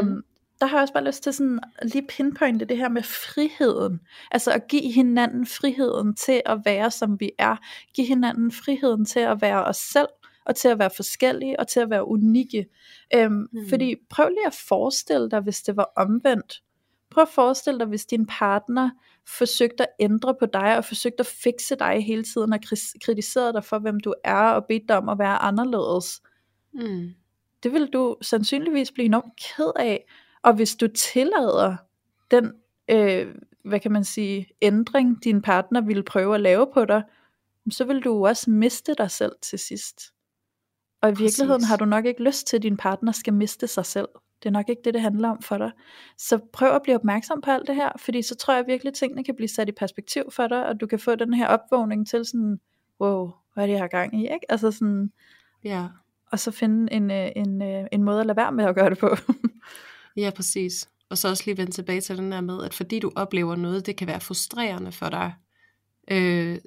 [0.00, 0.08] Mm.
[0.08, 0.22] Øhm,
[0.62, 4.00] der har jeg også bare lyst til sådan lige pinpointe det her med friheden.
[4.30, 7.56] Altså at give hinanden friheden til at være, som vi er.
[7.94, 10.08] Give hinanden friheden til at være os selv,
[10.46, 12.66] og til at være forskellige, og til at være unikke.
[13.14, 13.68] Øhm, Mm.
[13.68, 16.62] Fordi prøv lige at forestille dig, hvis det var omvendt.
[17.10, 18.90] Prøv at forestille dig, hvis din partner
[19.28, 22.58] forsøgte at ændre på dig, og forsøgte at fikse dig hele tiden, og
[23.04, 26.22] kritiserede dig for, hvem du er, og bedte dig om at være anderledes.
[26.74, 27.10] Mm.
[27.62, 30.04] det vil du sandsynligvis blive enormt ked af,
[30.42, 31.76] og hvis du tillader
[32.30, 32.52] den,
[32.88, 33.34] øh,
[33.64, 37.02] hvad kan man sige, ændring, din partner ville prøve at lave på dig,
[37.70, 40.00] så vil du også miste dig selv til sidst.
[41.00, 41.68] Og i virkeligheden Præcis.
[41.68, 44.08] har du nok ikke lyst til, at din partner skal miste sig selv.
[44.42, 45.70] Det er nok ikke det, det handler om for dig.
[46.18, 48.94] Så prøv at blive opmærksom på alt det her, fordi så tror jeg virkelig, at
[48.94, 52.08] tingene kan blive sat i perspektiv for dig, og du kan få den her opvågning
[52.08, 52.60] til sådan,
[53.00, 54.46] wow, hvad er det, jeg har gang i, ikke?
[54.52, 55.12] Altså sådan,
[55.64, 55.86] Ja,
[56.30, 58.90] og så finde en, øh, en, øh, en måde at lade være med at gøre
[58.90, 59.08] det på.
[60.16, 60.88] ja, præcis.
[61.10, 63.86] Og så også lige vende tilbage til den der med, at fordi du oplever noget,
[63.86, 65.32] det kan være frustrerende for dig
[66.10, 66.58] øh,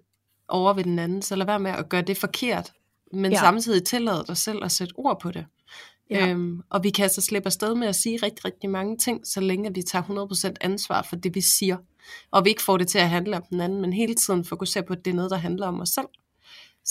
[0.47, 2.71] over ved den anden, så lad være med at gøre det forkert,
[3.11, 3.37] men Ja.
[3.37, 3.41] ja.
[3.43, 5.45] samtidig tillade dig selv at sætte ord på det.
[6.09, 6.25] Ja.
[6.25, 6.31] Ja.
[6.31, 9.39] Øhm, og vi kan altså slippe afsted med at sige rigtig, rigtig mange ting, så
[9.41, 10.03] længe vi tager
[10.51, 11.77] 100% ansvar for det, vi siger.
[12.31, 14.83] Og vi ikke får det til at handle om den anden, men hele tiden fokuserer
[14.85, 16.05] på, at det er noget, der handler om os selv.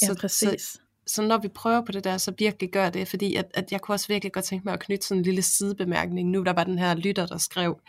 [0.03, 0.63] ja, Så, præcis.
[0.63, 3.73] så, så når vi prøver på det der, så virkelig gør det, fordi at, at
[3.73, 6.31] jeg kunne også virkelig godt tænke mig at knytte sådan en lille sidebemærkning.
[6.31, 7.81] Nu der var den her lytter, der skrev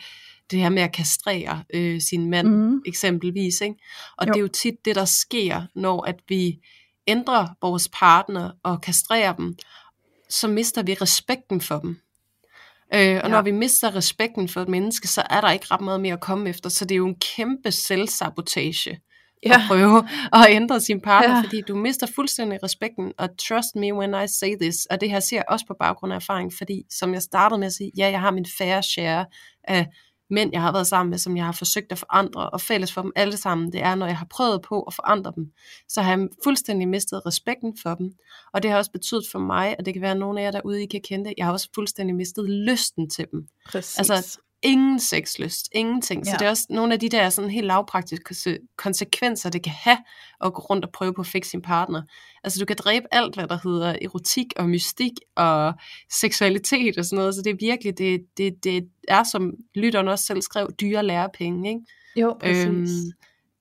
[0.51, 2.81] det her med at kastrere øh, sin mand, mm.
[2.85, 3.61] eksempelvis.
[3.61, 3.75] Ikke?
[4.17, 4.33] Og jo.
[4.33, 6.59] det er jo tit det, der sker, når at vi
[7.07, 9.55] ændrer vores partner og kastrerer dem,
[10.29, 11.99] så mister vi respekten for dem.
[12.93, 13.27] Øh, og Ja.
[13.27, 16.19] når vi mister respekten for et menneske, så er der ikke ret meget mere at
[16.19, 16.69] komme efter.
[16.69, 18.99] Så det er jo en kæmpe selvsabotage
[19.45, 21.41] Ja, at prøve at ændre sin partner, Ja.
[21.43, 25.19] fordi du mister fuldstændig respekten, og trust me when I say this, og det her
[25.19, 28.09] ser jeg også på baggrund af erfaring, fordi som jeg startede med at sige, ja,
[28.09, 29.25] jeg har min fair share
[29.63, 29.87] af
[30.29, 33.01] mænd, jeg har været sammen med, som jeg har forsøgt at forandre, og fælles for
[33.01, 35.51] dem alle sammen, det er, når jeg har prøvet på at forandre dem,
[35.89, 38.11] så har jeg fuldstændig mistet respekten for dem,
[38.53, 40.51] og det har også betydet for mig, og det kan være, at nogle af jer
[40.51, 43.47] derude, I kan kende det, jeg har også fuldstændig mistet lysten til dem.
[43.69, 43.97] præcis.
[43.97, 46.25] Altså, ingen sexlyst, ingenting.
[46.25, 46.37] Så Ja.
[46.37, 49.97] det er også nogle af de der sådan helt lavpraktiske konse- konsekvenser, det kan have
[50.43, 52.01] at gå rundt og prøve på at fikse sin partner.
[52.43, 55.73] Altså du kan dræbe alt, hvad der hedder erotik og mystik og
[56.11, 60.25] seksualitet og sådan noget, så det er virkelig, det, det, det er som lytteren også
[60.25, 61.81] selv skrev, dyre lærepenge, ikke?
[62.15, 62.65] jo, præcis.
[62.67, 62.87] Øhm,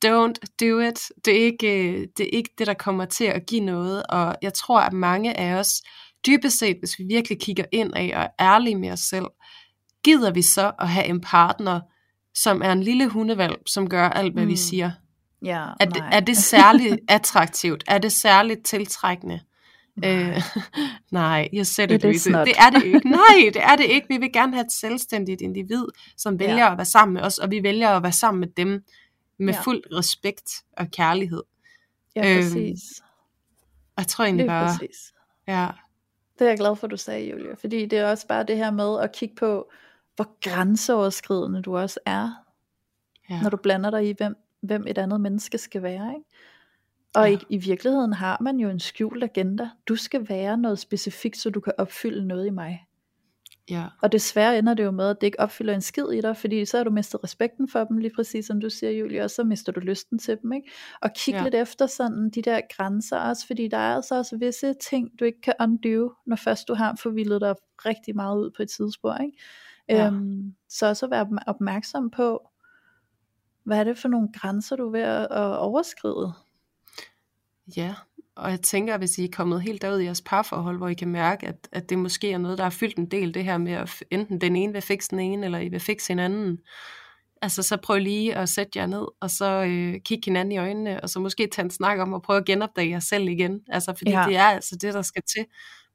[0.07, 1.01] don't do it.
[1.25, 4.55] Det er, ikke, det er ikke det, der kommer til at give noget, og jeg
[4.55, 5.83] tror, at mange af os,
[6.27, 9.25] dybest set, hvis vi virkelig kigger ind af og er ærlige med os selv,
[10.05, 11.81] gider vi så at have en partner,
[12.35, 14.49] som er en lille hundevalg, som gør alt, hvad mm.
[14.49, 14.91] Vi siger?
[15.43, 16.11] ja, Er det, nej.
[16.13, 17.85] er det særligt attraktivt?
[17.87, 19.41] Er det særligt tiltrækkende?
[19.97, 20.11] Nej.
[20.31, 20.43] Øh,
[21.13, 22.47] nej, jeg It det, not.
[22.47, 23.09] Det er det ikke.
[23.11, 24.07] Nej, det er det ikke.
[24.09, 25.85] Vi vil gerne have et selvstændigt individ,
[26.17, 26.73] som vælger Ja.
[26.73, 28.85] at være sammen med os, og vi vælger at være sammen med dem
[29.39, 29.61] med Ja.
[29.61, 31.43] fuld respekt og kærlighed.
[32.17, 32.81] ja, øhm, præcis.
[33.97, 35.13] Og jeg tror egentlig bare, præcis.
[35.49, 35.69] ja,
[36.39, 37.55] Det er jeg glad for, du sagde, Julia.
[37.55, 39.71] Fordi det er også bare det her med at kigge på,
[40.17, 42.31] hvor grænseoverskridende du også er,
[43.31, 46.09] ja, når du blander dig i, hvem, hvem et andet menneske skal være.
[46.15, 46.25] Ikke?
[47.15, 47.37] Og Ja.
[47.37, 49.69] i, i virkeligheden har man jo en skjult agenda.
[49.89, 52.87] Du skal være noget specifikt, så du kan opfylde noget i mig.
[53.71, 56.37] ja, Og desværre ender det jo med, at det ikke opfylder en skid i dig,
[56.37, 59.31] fordi så har du mistet respekten for dem, lige præcis som du siger, Julie, og
[59.31, 60.53] så mister du lysten til dem.
[60.53, 60.71] Ikke?
[61.03, 61.43] Og kig ja.
[61.43, 65.25] Lidt efter sådan de der grænser også, fordi der er altså også visse ting, du
[65.25, 67.55] ikke kan undo, når først du har forvildet dig
[67.87, 69.15] rigtig meget ud på et tidsspor.
[69.15, 69.39] Ikke?
[69.89, 70.07] Ja.
[70.07, 72.49] Øhm, så også at være opm- opmærksom på,
[73.65, 76.33] hvad er det for nogle grænser, du er ved at, at overskride?
[77.77, 77.95] ja.
[78.37, 81.09] Og jeg tænker, hvis I er kommet helt derud i jeres parforhold, hvor I kan
[81.09, 83.73] mærke, at, at det måske er noget, der har fyldt en del, det her med
[83.73, 86.59] at enten den ene vil fikse den ene, eller I vil fikse hinanden.
[87.43, 91.01] Altså så prøv lige at sætte jer ned, og så øh, kigge hinanden i øjnene,
[91.01, 93.61] og så måske tage en snak om at prøve at genopdage jer selv igen.
[93.69, 94.25] Altså fordi ja.
[94.29, 95.47] det er altså det, der skal til.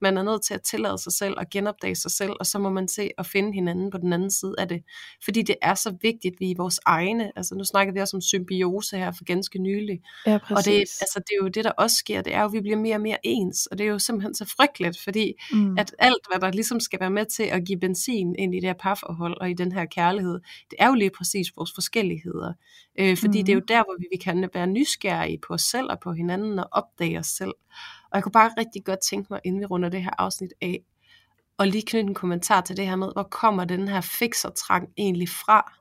[0.02, 2.70] Man er nødt til at tillade sig selv og genopdage sig selv, og så må
[2.70, 4.84] man se at finde hinanden på den anden side af det.
[5.24, 8.22] Fordi det er så vigtigt, vi er vores egne, altså nu snakker vi også om
[8.22, 11.96] symbiose her for ganske nylig, Ja, og det, altså, det er jo det, der også
[11.96, 14.00] sker, det er jo, at vi bliver mere og mere ens, og det er jo
[14.00, 15.78] simpelthen så frygteligt, fordi mm.
[15.78, 18.70] at alt, hvad der ligesom skal være med til at give benzin ind i det
[18.70, 20.40] her parforhold og i den her kærlighed,
[20.70, 22.54] det er jo lige præcis vores forskelligheder.
[23.00, 23.46] Øh, fordi Mhm.
[23.46, 26.60] det er jo der, hvor vi kan være nysgerrige på os selv og på hinanden
[26.60, 27.54] og opdage os selv.
[28.12, 30.84] Og jeg kunne bare rigtig godt tænke mig, inden vi runder det her afsnit af,
[31.58, 35.30] og lige knytte en kommentar til det her med, hvor kommer den her fiksertrang egentlig
[35.30, 35.80] fra?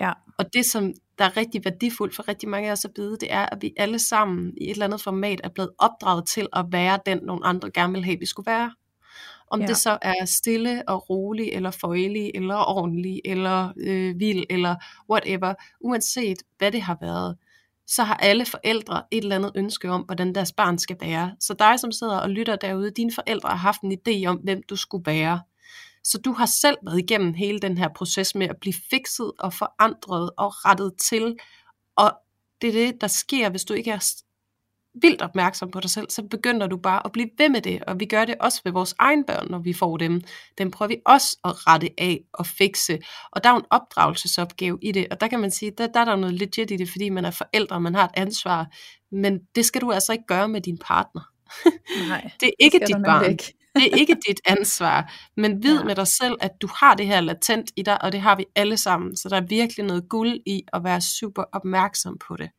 [0.00, 0.12] ja.
[0.38, 3.32] Og det, som der er rigtig værdifuldt for rigtig mange af os at vide, det
[3.32, 6.64] er, at vi alle sammen i et eller andet format er blevet opdraget til at
[6.70, 8.74] være den, nogle andre gerne vil have, vi skulle være.
[9.50, 9.66] Om ja.
[9.66, 14.76] det så er stille og rolig, eller føjelig, eller ordentlig, eller øh, vild, eller
[15.10, 17.36] whatever, uanset hvad det har været,
[17.90, 21.36] så har alle forældre et eller andet ønske om, hvordan deres barn skal være.
[21.40, 24.62] Så dig, som sidder og lytter derude, dine forældre har haft en idé om, hvem
[24.62, 25.40] du skulle være.
[26.04, 29.52] Så du har selv været igennem hele den her proces med at blive fikset og
[29.52, 31.36] forandret og rettet til.
[31.96, 32.12] Og
[32.60, 33.98] det er det, der sker, hvis du ikke er
[34.94, 38.00] vildt opmærksom på dig selv, så begynder du bare at blive ved med det, og
[38.00, 40.20] vi gør det også ved vores egen børn, når vi får dem.
[40.58, 42.98] Den prøver vi også at rette af og fikse,
[43.32, 46.04] og der er en opdragelsesopgave i det, og der kan man sige, der, der er
[46.04, 48.66] der noget legit i det, fordi man er forældre, og man har et ansvar,
[49.12, 51.22] men det skal du altså ikke gøre med din partner.
[52.08, 53.30] Nej, det er ikke det dit barn.
[53.30, 53.54] Ikke.
[53.76, 55.84] det er ikke dit ansvar, men vid ja.
[55.84, 58.44] med dig selv, at du har det her latent i dig, og det har vi
[58.56, 62.50] alle sammen, så der er virkelig noget guld i at være super opmærksom på det.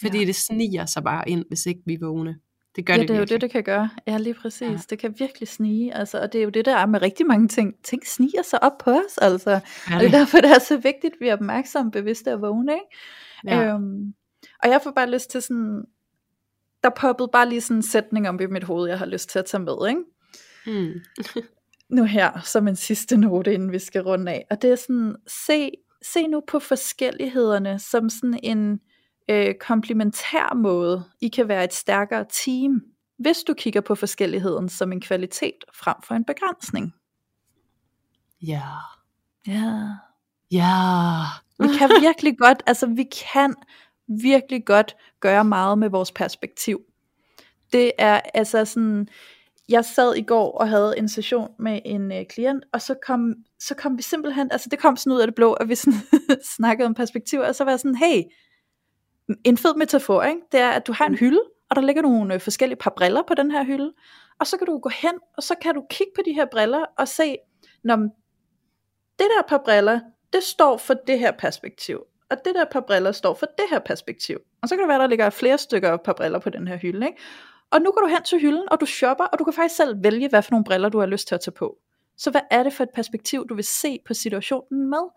[0.00, 0.24] Fordi ja.
[0.24, 2.36] det sniger sig bare ind, hvis ikke vi vågne.
[2.76, 3.32] Det gør ja, det, det er virkelig.
[3.32, 3.90] jo det, det kan gøre.
[4.06, 4.62] Ja, lige præcis.
[4.62, 4.78] Ja.
[4.90, 5.94] Det kan virkelig snige.
[5.94, 7.74] Altså, og det er jo det, der er med rigtig mange ting.
[7.84, 9.50] Ting sniger sig op på os, altså.
[9.50, 9.94] Ja, det.
[9.94, 12.72] Og det er derfor, det er så vigtigt, at vi er opmærksomme, bevidste og vågne,
[12.72, 13.56] ikke?
[13.56, 13.74] Ja.
[13.74, 14.14] Øhm,
[14.62, 15.84] og jeg får bare lyst til sådan,
[16.84, 19.38] der poppede bare lige sådan en sætning om i mit hoved, jeg har lyst til
[19.38, 20.02] at tage med, ikke?
[20.66, 21.00] Mm.
[21.96, 24.46] nu her, som en sidste note, inden vi skal runde af.
[24.50, 25.16] Og det er sådan,
[25.46, 25.70] se,
[26.02, 28.80] se nu på forskellighederne som sådan en
[29.32, 32.82] øh, komplementær måde, I kan være et stærkere team,
[33.18, 36.94] hvis du kigger på forskelligheden som en kvalitet frem for en begrænsning.
[38.42, 38.68] Ja.
[39.46, 39.88] Ja.
[40.50, 40.72] Ja.
[41.58, 43.54] Vi kan virkelig godt, altså vi kan
[44.08, 46.80] virkelig godt gøre meget med vores perspektiv.
[47.72, 49.08] Det er altså sådan,
[49.68, 53.34] jeg sad i går og havde en session med en øh, klient, og så kom,
[53.60, 56.00] så kom vi simpelthen, altså det kom sådan ud af det blå, at vi sådan
[56.56, 58.22] snakkede om perspektiv, og så var jeg sådan, hey,
[59.44, 60.40] en fed metafor, ikke?
[60.52, 63.22] det er, at du har en hylde, og der ligger nogle øh, forskellige par briller
[63.28, 63.92] på den her hylde,
[64.40, 66.84] og så kan du gå hen, og så kan du kigge på de her briller,
[66.98, 67.36] og se,
[67.84, 67.96] når
[69.18, 70.00] det der par briller,
[70.32, 73.78] det står for det her perspektiv, og det der par briller står for det her
[73.78, 74.38] perspektiv.
[74.62, 77.06] Og så kan det være, der ligger flere stykker par briller på den her hylde,
[77.06, 77.18] ikke?
[77.70, 80.04] Og nu går du hen til hylden, og du shopper, og du kan faktisk selv
[80.04, 81.76] vælge, hvad for nogle briller du har lyst til at tage på.
[82.18, 85.10] Så hvad er det for et perspektiv, du vil se på situationen med?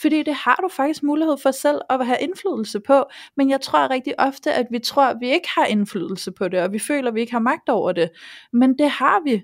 [0.00, 3.04] Fordi det har du faktisk mulighed for selv at have indflydelse på,
[3.36, 6.60] men jeg tror rigtig ofte, at vi tror, at vi ikke har indflydelse på det,
[6.60, 8.10] og vi føler, at vi ikke har magt over det.
[8.52, 9.42] Men det har vi.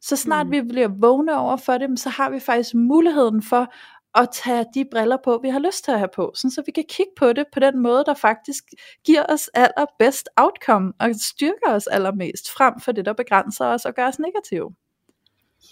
[0.00, 0.52] Så snart mm.
[0.52, 3.72] vi bliver vågne over for det, så har vi faktisk muligheden for
[4.14, 6.72] at tage de briller på, vi har lyst til at have på, sådan så vi
[6.72, 8.64] kan kigge på det på den måde, der faktisk
[9.06, 13.94] giver os allerbedst outcome, og styrker os allermest, frem for det, der begrænser os og
[13.94, 14.74] gør os negative.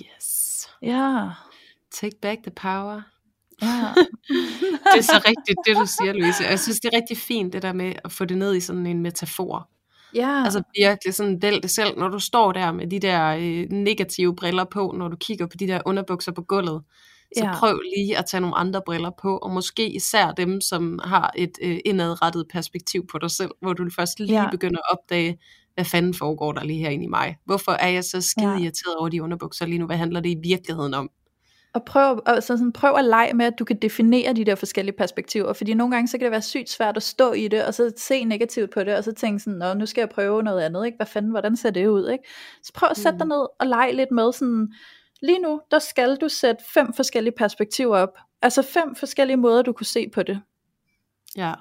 [0.03, 0.69] Yes.
[0.83, 1.31] Ja.
[1.91, 3.03] Take back the power.
[3.63, 3.95] Ja.
[4.93, 6.45] det er så rigtigt, det du siger, Louise.
[6.45, 8.87] Jeg synes, det er rigtig fint, det der med at få det ned i sådan
[8.87, 9.71] en metafor.
[10.15, 10.43] Ja.
[10.45, 14.37] Altså virkelig sådan, vælg det selv, når du står der med de der øh, negative
[14.37, 16.83] briller på, når du kigger på de der underbukser på gulvet,
[17.37, 17.59] så ja.
[17.59, 21.59] prøv lige at tage nogle andre briller på, og måske især dem, som har et
[21.63, 24.51] øh, indadrettet perspektiv på dig selv, hvor du først lige ja.
[24.51, 25.39] begynder at opdage,
[25.77, 27.37] hvad fanden foregår der lige herinde i mig?
[27.45, 28.59] Hvorfor er jeg så skide ja.
[28.59, 29.87] irriteret over de underbukser lige nu?
[29.87, 31.11] Hvad handler det i virkeligheden om?
[31.75, 34.97] Og prøv, altså sådan, prøv at lege med, at du kan definere de der forskellige
[34.97, 37.75] perspektiver, fordi nogle gange så kan det være sygt svært at stå i det, og
[37.75, 40.61] så se negativt på det, og så tænke sådan, Nå, nu skal jeg prøve noget
[40.61, 40.97] andet, ikke?
[40.97, 42.09] hvad fanden, hvordan ser det ud?
[42.09, 42.25] Ikke?
[42.63, 43.19] Så prøv at sætte mm.
[43.19, 44.69] dig ned og lege lidt med sådan,
[45.23, 49.73] lige nu, der skal du sætte fem forskellige perspektiver op, altså fem forskellige måder, du
[49.73, 50.41] kunne se på det.
[51.37, 51.53] Ja.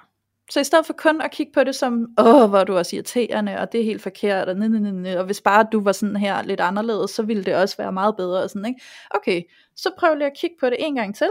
[0.50, 2.96] Så i stedet for kun at kigge på det som, åh, hvor er du også
[2.96, 6.44] irriterende, og det er helt forkert, og, næ, og hvis bare du var sådan her
[6.44, 8.82] lidt anderledes, så ville det også være meget bedre, og sådan, ikke?
[9.10, 9.42] Okay,
[9.76, 11.30] så prøv lige at kigge på det en gang til,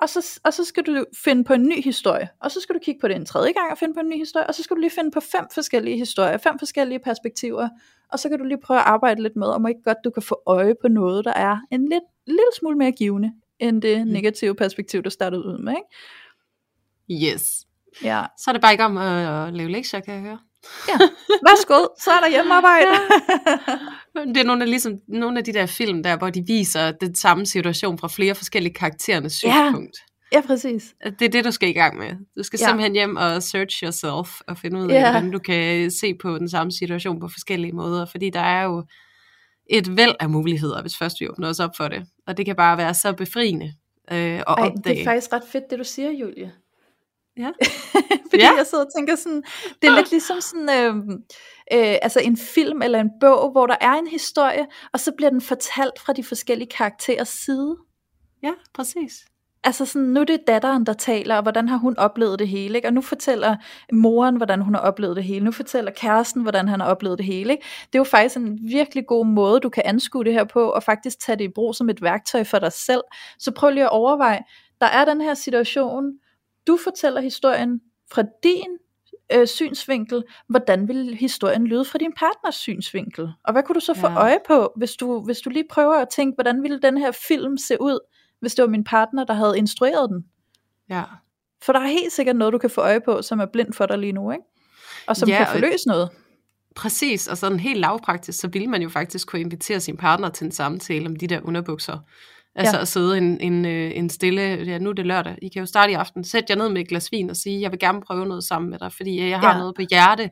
[0.00, 2.80] og så, og så skal du finde på en ny historie, og så skal du
[2.82, 4.76] kigge på det en tredje gang og finde på en ny historie, og så skal
[4.76, 7.68] du lige finde på fem forskellige historier, fem forskellige perspektiver,
[8.12, 10.22] og så kan du lige prøve at arbejde lidt med, om ikke godt du kan
[10.22, 14.12] få øje på noget, der er en lidt, lille smule mere givende, end det mm.
[14.12, 17.34] negative perspektiv, du startede ud med, ikke?
[17.34, 17.66] Yes.
[18.02, 18.22] Ja.
[18.38, 20.38] Så er det bare ikke om at, at lave lektier, kan jeg høre.
[20.88, 20.98] Ja,
[21.48, 22.90] værsgo, så er der hjemmearbejde.
[24.16, 24.24] ja.
[24.24, 27.14] Det er nogle af, ligesom, nogle af de der film, der, hvor de viser den
[27.14, 29.96] samme situation fra flere forskellige karakterernes synspunkt.
[30.32, 30.36] Ja.
[30.36, 30.94] ja, præcis.
[31.18, 32.10] Det er det, du skal i gang med.
[32.38, 32.66] Du skal ja.
[32.66, 35.10] simpelthen hjem og search yourself, og finde ud af, ja.
[35.10, 38.06] hvordan du kan se på den samme situation på forskellige måder.
[38.06, 38.84] Fordi der er jo
[39.70, 42.06] et væld af muligheder, hvis først vi åbner os op for det.
[42.26, 43.66] Og det kan bare være så befriende
[44.12, 44.94] øh, at Ej, opdage.
[44.94, 46.52] det er faktisk ret fedt, det du siger, Julie.
[47.38, 47.50] Ja.
[48.30, 48.56] Fordi ja.
[48.56, 49.42] jeg sidder og tænker sådan,
[49.82, 50.96] det er lidt ligesom sådan, øh,
[51.72, 55.30] øh, altså en film eller en bog, hvor der er en historie, og så bliver
[55.30, 57.76] den fortalt fra de forskellige karakterers side.
[58.42, 59.12] Ja, præcis.
[59.66, 62.78] Altså sådan, nu er det datteren, der taler, og hvordan har hun oplevet det hele,
[62.78, 62.88] ikke?
[62.88, 63.56] og nu fortæller
[63.92, 67.26] moren, hvordan hun har oplevet det hele, nu fortæller kæresten, hvordan han har oplevet det
[67.26, 67.52] hele.
[67.52, 67.64] Ikke?
[67.86, 70.82] Det er jo faktisk en virkelig god måde, du kan anskue det her på, og
[70.82, 73.02] faktisk tage det i brug som et værktøj for dig selv.
[73.38, 74.40] Så prøv lige at overveje,
[74.80, 76.04] der er den her situation,
[76.66, 77.80] du fortæller historien
[78.12, 78.78] fra din
[79.32, 83.32] øh, synsvinkel, hvordan vil historien lyde fra din partners synsvinkel?
[83.44, 84.18] Og hvad kunne du så få ja.
[84.18, 87.58] øje på, hvis du, hvis du lige prøver at tænke, hvordan ville den her film
[87.58, 87.98] se ud,
[88.40, 90.24] hvis det var min partner, der havde instrueret den?
[90.90, 91.02] Ja.
[91.62, 93.86] For der er helt sikkert noget, du kan få øje på, som er blind for
[93.86, 94.44] dig lige nu, ikke?
[95.06, 96.10] Og som ja, kan forløse noget.
[96.76, 100.44] Præcis, og sådan helt lavpraktisk, så ville man jo faktisk kunne invitere sin partner til
[100.44, 101.98] en samtale om de der underbukser.
[102.56, 102.82] Altså ja.
[102.82, 105.66] at sidde en, en, øh, en stille, ja nu er det lørdag, I kan jo
[105.66, 108.00] starte i aften, sæt jer ned med et glas vin og sige, jeg vil gerne
[108.00, 109.58] prøve noget sammen med dig, fordi jeg har ja.
[109.58, 110.30] noget på hjerte,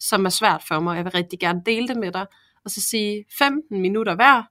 [0.00, 2.26] som er svært for mig, jeg vil rigtig gerne dele det med dig,
[2.64, 4.42] og så sige 15 minutter hver,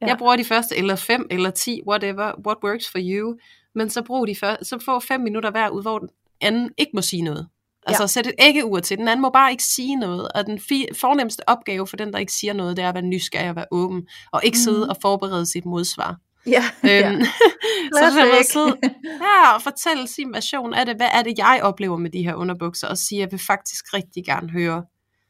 [0.00, 0.06] ja.
[0.06, 3.36] jeg bruger de første, eller 5 eller 10, whatever, what works for you,
[3.74, 6.08] men så brug de første, så få 5 minutter hver ud, hvor den
[6.40, 7.48] anden ikke må sige noget.
[7.86, 8.06] Altså ja.
[8.06, 8.98] sæt et æggeur til.
[8.98, 10.28] Den anden må bare ikke sige noget.
[10.34, 13.02] Og den fi- fornemmeste opgave for den, der ikke siger noget, det er at være
[13.02, 14.06] nysgerrig og være åben.
[14.32, 14.90] Og ikke sidde mm.
[14.90, 16.16] og forberede sit modsvar.
[16.46, 17.24] Ja, øhm, ja.
[17.98, 20.96] så det var sidde ja, og fortælle sin version af det.
[20.96, 22.88] Hvad er det, jeg oplever med de her underbukser?
[22.88, 24.84] Og sige, at jeg vil faktisk rigtig gerne høre,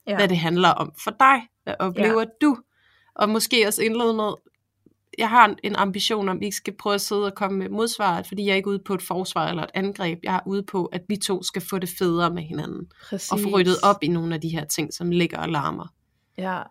[0.07, 0.17] ja.
[0.17, 1.41] hvad det handler om for dig.
[1.65, 2.27] Hvad oplever ja.
[2.41, 2.57] du?
[3.15, 4.33] Og måske også indlede med,
[5.19, 7.69] jeg har en ambition om, at vi ikke skal prøve at sidde og komme med
[7.69, 10.19] modsvaret, fordi jeg er ikke ude på et forsvar eller et angreb.
[10.23, 12.91] Jeg er ude på, at vi to skal få det federe med hinanden.
[13.03, 13.33] Præcis.
[13.33, 15.87] Og få ryddet op i nogle af de her ting, som ligger og larmer.
[16.39, 16.63] Ja,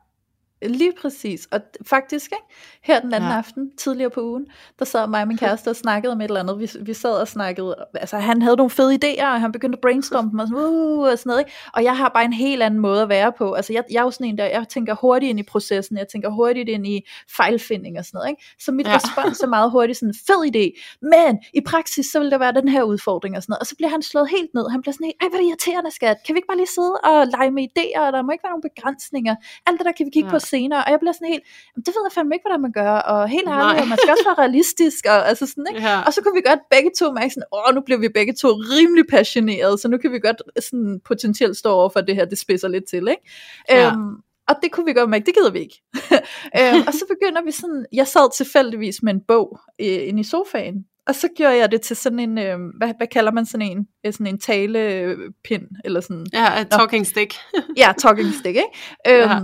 [0.62, 1.48] Lige præcis.
[1.52, 2.46] Og faktisk, ikke?
[2.84, 3.38] her den anden ja.
[3.38, 4.46] aften, tidligere på ugen,
[4.80, 6.60] der sad mig og min kæreste og snakkede om et eller andet.
[6.60, 9.82] Vi, vi sad og snakkede, altså han havde nogle fede idéer, og han begyndte at
[9.82, 11.40] brainstorme dem og sådan, uh, og sådan noget.
[11.40, 11.52] Ikke?
[11.74, 13.54] Og jeg har bare en helt anden måde at være på.
[13.54, 16.08] Altså jeg, jeg er jo sådan en der, jeg tænker hurtigt ind i processen, jeg
[16.08, 17.08] tænker hurtigt ind i
[17.38, 18.30] fejlfinding og sådan noget.
[18.30, 18.44] Ikke?
[18.60, 18.96] Så mit ja.
[18.96, 20.66] respons er meget hurtigt sådan, fed idé,
[21.02, 23.60] men i praksis, så vil der være den her udfordring og sådan noget.
[23.60, 24.70] Og så bliver han slået helt ned.
[24.70, 26.18] Han bliver sådan, ej, hvor er det irriterende, skat.
[26.26, 28.54] Kan vi ikke bare lige sidde og lege med idéer, og der må ikke være
[28.56, 29.36] nogen begrænsninger.
[29.68, 30.36] Alt det der kan vi kigge ja.
[30.36, 31.44] på senere, og jeg bliver sådan helt,
[31.76, 34.28] det ved jeg fandme ikke, hvordan man gør, og helt ærligt, og man skal også
[34.30, 35.82] være realistisk, og, altså sådan, ikke?
[35.88, 36.02] Ja.
[36.06, 38.48] og så kunne vi godt begge to mærke sådan, åh, nu bliver vi begge to
[38.74, 42.40] rimelig passionerede, så nu kan vi godt sådan potentielt stå over for, det her, det
[42.40, 43.24] spidser lidt til, ikke?
[43.70, 43.92] Ja.
[43.92, 44.16] Øhm,
[44.50, 45.82] og det kunne vi godt mærke, det gider vi ikke.
[46.60, 50.24] øhm, og så begynder vi sådan, jeg sad tilfældigvis med en bog øh, inde i
[50.24, 53.68] sofaen, og så gjorde jeg det til sådan en, øh, hvad, hvad kalder man sådan
[53.68, 56.26] en, øh, sådan en talepind, eller sådan.
[56.34, 57.36] Ja, talking stick.
[57.78, 58.64] ja, talking stick, ikke?
[59.10, 59.40] Øhm, ja.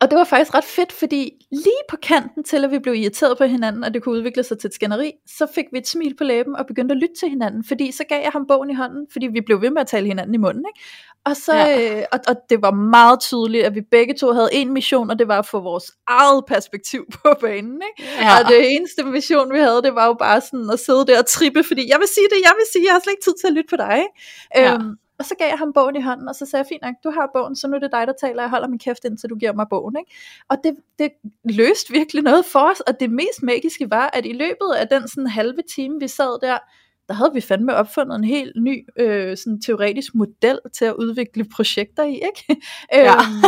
[0.00, 3.38] Og det var faktisk ret fedt, fordi lige på kanten til, at vi blev irriteret
[3.38, 6.16] på hinanden, og det kunne udvikle sig til et skænderi, så fik vi et smil
[6.16, 8.74] på læben og begyndte at lytte til hinanden, fordi så gav jeg ham bogen i
[8.74, 10.64] hånden, fordi vi blev ved med at tale hinanden i munden.
[10.68, 10.88] Ikke?
[11.24, 11.98] Og, så, ja.
[11.98, 15.18] øh, og, og det var meget tydeligt, at vi begge to havde en mission, og
[15.18, 17.82] det var at få vores eget perspektiv på banen.
[17.88, 18.10] Ikke?
[18.20, 18.38] Ja.
[18.38, 21.26] Og det eneste mission, vi havde, det var jo bare sådan at sidde der og
[21.26, 23.46] trippe, fordi jeg vil sige det, jeg vil sige, jeg har slet ikke tid til
[23.46, 23.96] at lytte på dig.
[23.98, 24.68] Ikke?
[24.68, 24.74] Ja.
[24.74, 26.94] Øhm, og så gav jeg ham bogen i hånden, og så sagde jeg, fint nok,
[27.04, 29.30] du har bogen, så nu er det dig, der taler, jeg holder min kæft indtil
[29.30, 29.96] du giver mig bogen.
[29.98, 30.10] Ikke?
[30.48, 31.10] Og det, det
[31.44, 35.08] løste virkelig noget for os, og det mest magiske var, at i løbet af den
[35.08, 36.58] sådan halve time, vi sad der,
[37.08, 41.44] der havde vi fandme opfundet en helt ny øh, sådan teoretisk model til at udvikle
[41.44, 42.44] projekter i, ikke?
[42.92, 43.14] Ja.
[43.14, 43.44] øhm,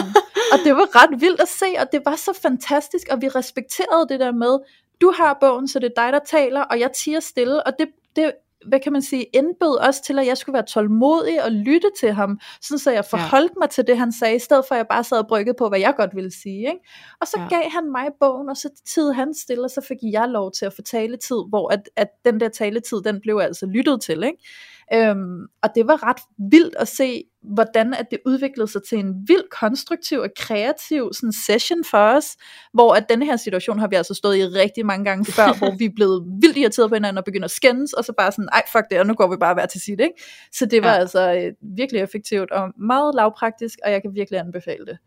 [0.53, 4.09] og det var ret vildt at se, og det var så fantastisk, og vi respekterede
[4.09, 4.59] det der med,
[5.01, 7.89] du har bogen, så det er dig, der taler, og jeg tiger stille, og det,
[8.16, 8.33] det
[8.67, 12.13] hvad kan man sige, indbød også til, at jeg skulle være tålmodig og lytte til
[12.13, 13.59] ham, sådan så jeg forholdt ja.
[13.59, 15.69] mig til det, han sagde, i stedet for at jeg bare sad og bryggede på,
[15.69, 16.59] hvad jeg godt ville sige.
[16.59, 16.81] Ikke?
[17.21, 17.49] Og så ja.
[17.49, 20.65] gav han mig bogen, og så tid han stille, og så fik jeg lov til
[20.67, 24.23] at få taletid, hvor at, at den der taletid, den blev altså lyttet til.
[24.23, 25.09] Ikke?
[25.09, 29.14] Øhm, og det var ret vildt at se, hvordan at det udviklede sig til en
[29.28, 32.36] vild konstruktiv og kreativ sådan session for os,
[32.72, 35.76] hvor at denne her situation har vi altså stået i rigtig mange gange før, hvor
[35.78, 38.49] vi er blevet vildt irriteret på hinanden og begynder at skændes, og så bare sådan,
[38.53, 40.14] ej fuck det, og nu går vi bare hver til sit, ikke?
[40.53, 40.99] Så det var ja.
[40.99, 44.99] altså øh, virkelig effektivt og meget lavpraktisk, og jeg kan virkelig anbefale det.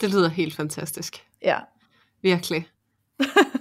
[0.00, 1.24] Det lyder helt fantastisk.
[1.42, 1.58] Ja.
[2.22, 2.68] Virkelig.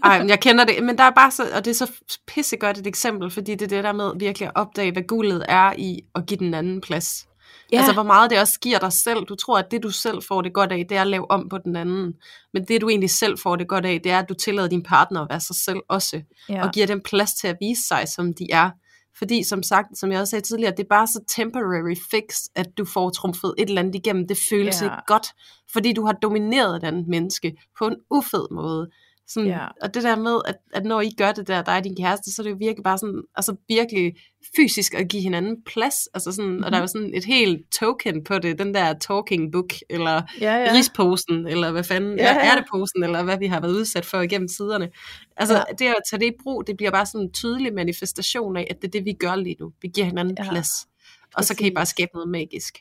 [0.03, 1.91] Ej, men jeg kender det, men der er bare så, og det er så
[2.27, 5.73] pissegodt et eksempel, fordi det er det der med virkelig at opdage, hvad guldet er
[5.77, 7.26] i at give den anden plads.
[7.71, 7.77] Ja.
[7.77, 9.25] Altså hvor meget det også giver dig selv.
[9.25, 11.49] Du tror, at det du selv får det godt af, det er at lave om
[11.49, 12.13] på den anden.
[12.53, 14.83] Men det du egentlig selv får det godt af, det er, at du tillader din
[14.83, 16.21] partner at være sig selv også.
[16.49, 16.65] Ja.
[16.65, 18.69] Og giver dem plads til at vise sig, som de er.
[19.17, 22.67] Fordi som sagt, som jeg også sagde tidligere, det er bare så temporary fix, at
[22.77, 24.27] du får trumfet et eller andet igennem.
[24.27, 24.85] Det føles ja.
[24.85, 25.27] ikke godt,
[25.73, 28.89] fordi du har domineret den menneske på en ufed måde.
[29.29, 29.67] Sådan, ja.
[29.81, 32.33] Og det der med, at, at når I gør det der, dig og din kæreste,
[32.33, 34.15] så er det jo virkelig bare sådan, altså virkelig
[34.55, 35.95] fysisk at give hinanden plads.
[36.13, 36.63] Altså sådan, mm-hmm.
[36.63, 40.21] Og der er jo sådan et helt token på det, den der talking book, eller
[40.41, 40.71] ja, ja.
[40.73, 42.51] risposen, eller hvad fanden, ja, ja.
[42.51, 44.89] er det posen, eller hvad vi har været udsat for igennem tiderne.
[45.37, 45.63] Altså ja.
[45.79, 48.81] det at tage det i brug, det bliver bare sådan en tydelig manifestation af, at
[48.81, 49.71] det er det, vi gør lige nu.
[49.81, 50.49] Vi giver hinanden ja.
[50.49, 50.69] plads.
[50.83, 51.47] Og Præcis.
[51.47, 52.77] så kan I bare skabe noget magisk.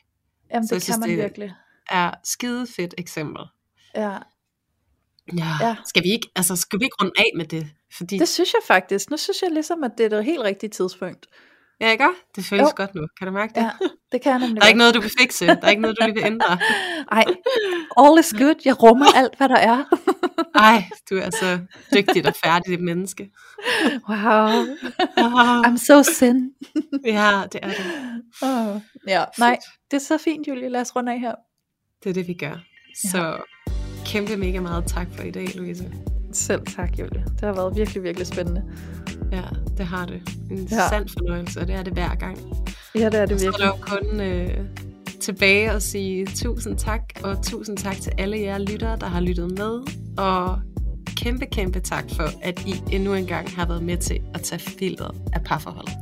[0.53, 1.53] Jamen det så kan synes, man det virkelig.
[1.89, 3.43] er skide fedt eksempel.
[3.95, 4.17] Ja,
[5.37, 5.67] Ja.
[5.67, 5.75] ja.
[5.85, 7.67] Skal vi ikke, altså skal vi ikke runde af med det?
[7.97, 8.17] Fordi...
[8.17, 9.09] Det synes jeg faktisk.
[9.09, 11.27] Nu synes jeg ligesom, at det er det helt rigtige tidspunkt.
[11.81, 12.07] Ja, ikke?
[12.35, 12.73] Det føles jo.
[12.75, 13.07] godt nu.
[13.17, 13.61] Kan du mærke det?
[13.61, 13.69] Ja,
[14.11, 15.47] det kan jeg nemlig Der er ikke noget, du vil fikse.
[15.47, 16.57] Der er ikke noget, du lige vil ændre.
[17.11, 17.25] Nej,
[17.97, 18.55] all is good.
[18.65, 19.83] Jeg rummer alt, hvad der er.
[20.55, 21.59] Ej, du er så
[21.93, 23.29] dygtigt og færdigt menneske.
[24.09, 24.65] Wow.
[25.65, 26.51] I'm so sin.
[27.05, 27.85] ja, det er det.
[28.41, 28.81] Oh.
[29.07, 29.57] Ja, nej,
[29.91, 30.69] det er så fint, Julie.
[30.69, 31.35] Lad os runde af her.
[32.03, 32.63] Det er det, vi gør.
[33.13, 33.37] Ja.
[34.07, 35.91] Kæmpe mega meget tak for i dag, Louise.
[36.31, 37.23] Selv tak, Julie.
[37.25, 38.63] Det har været virkelig, virkelig spændende.
[39.31, 39.41] Ja,
[39.77, 40.21] det har det.
[40.51, 40.89] En ja.
[40.89, 42.37] sand fornøjelse, og det er det hver gang.
[42.95, 43.53] Ja, det er det virkelig.
[43.53, 44.57] Så er der jo kun øh,
[45.19, 49.57] tilbage og sige tusind tak, og tusind tak til alle jer lyttere, der har lyttet
[49.57, 49.81] med,
[50.17, 50.59] og
[51.17, 55.15] kæmpe, kæmpe tak for, at I endnu engang har været med til at tage filteret
[55.33, 55.93] af parforholdet.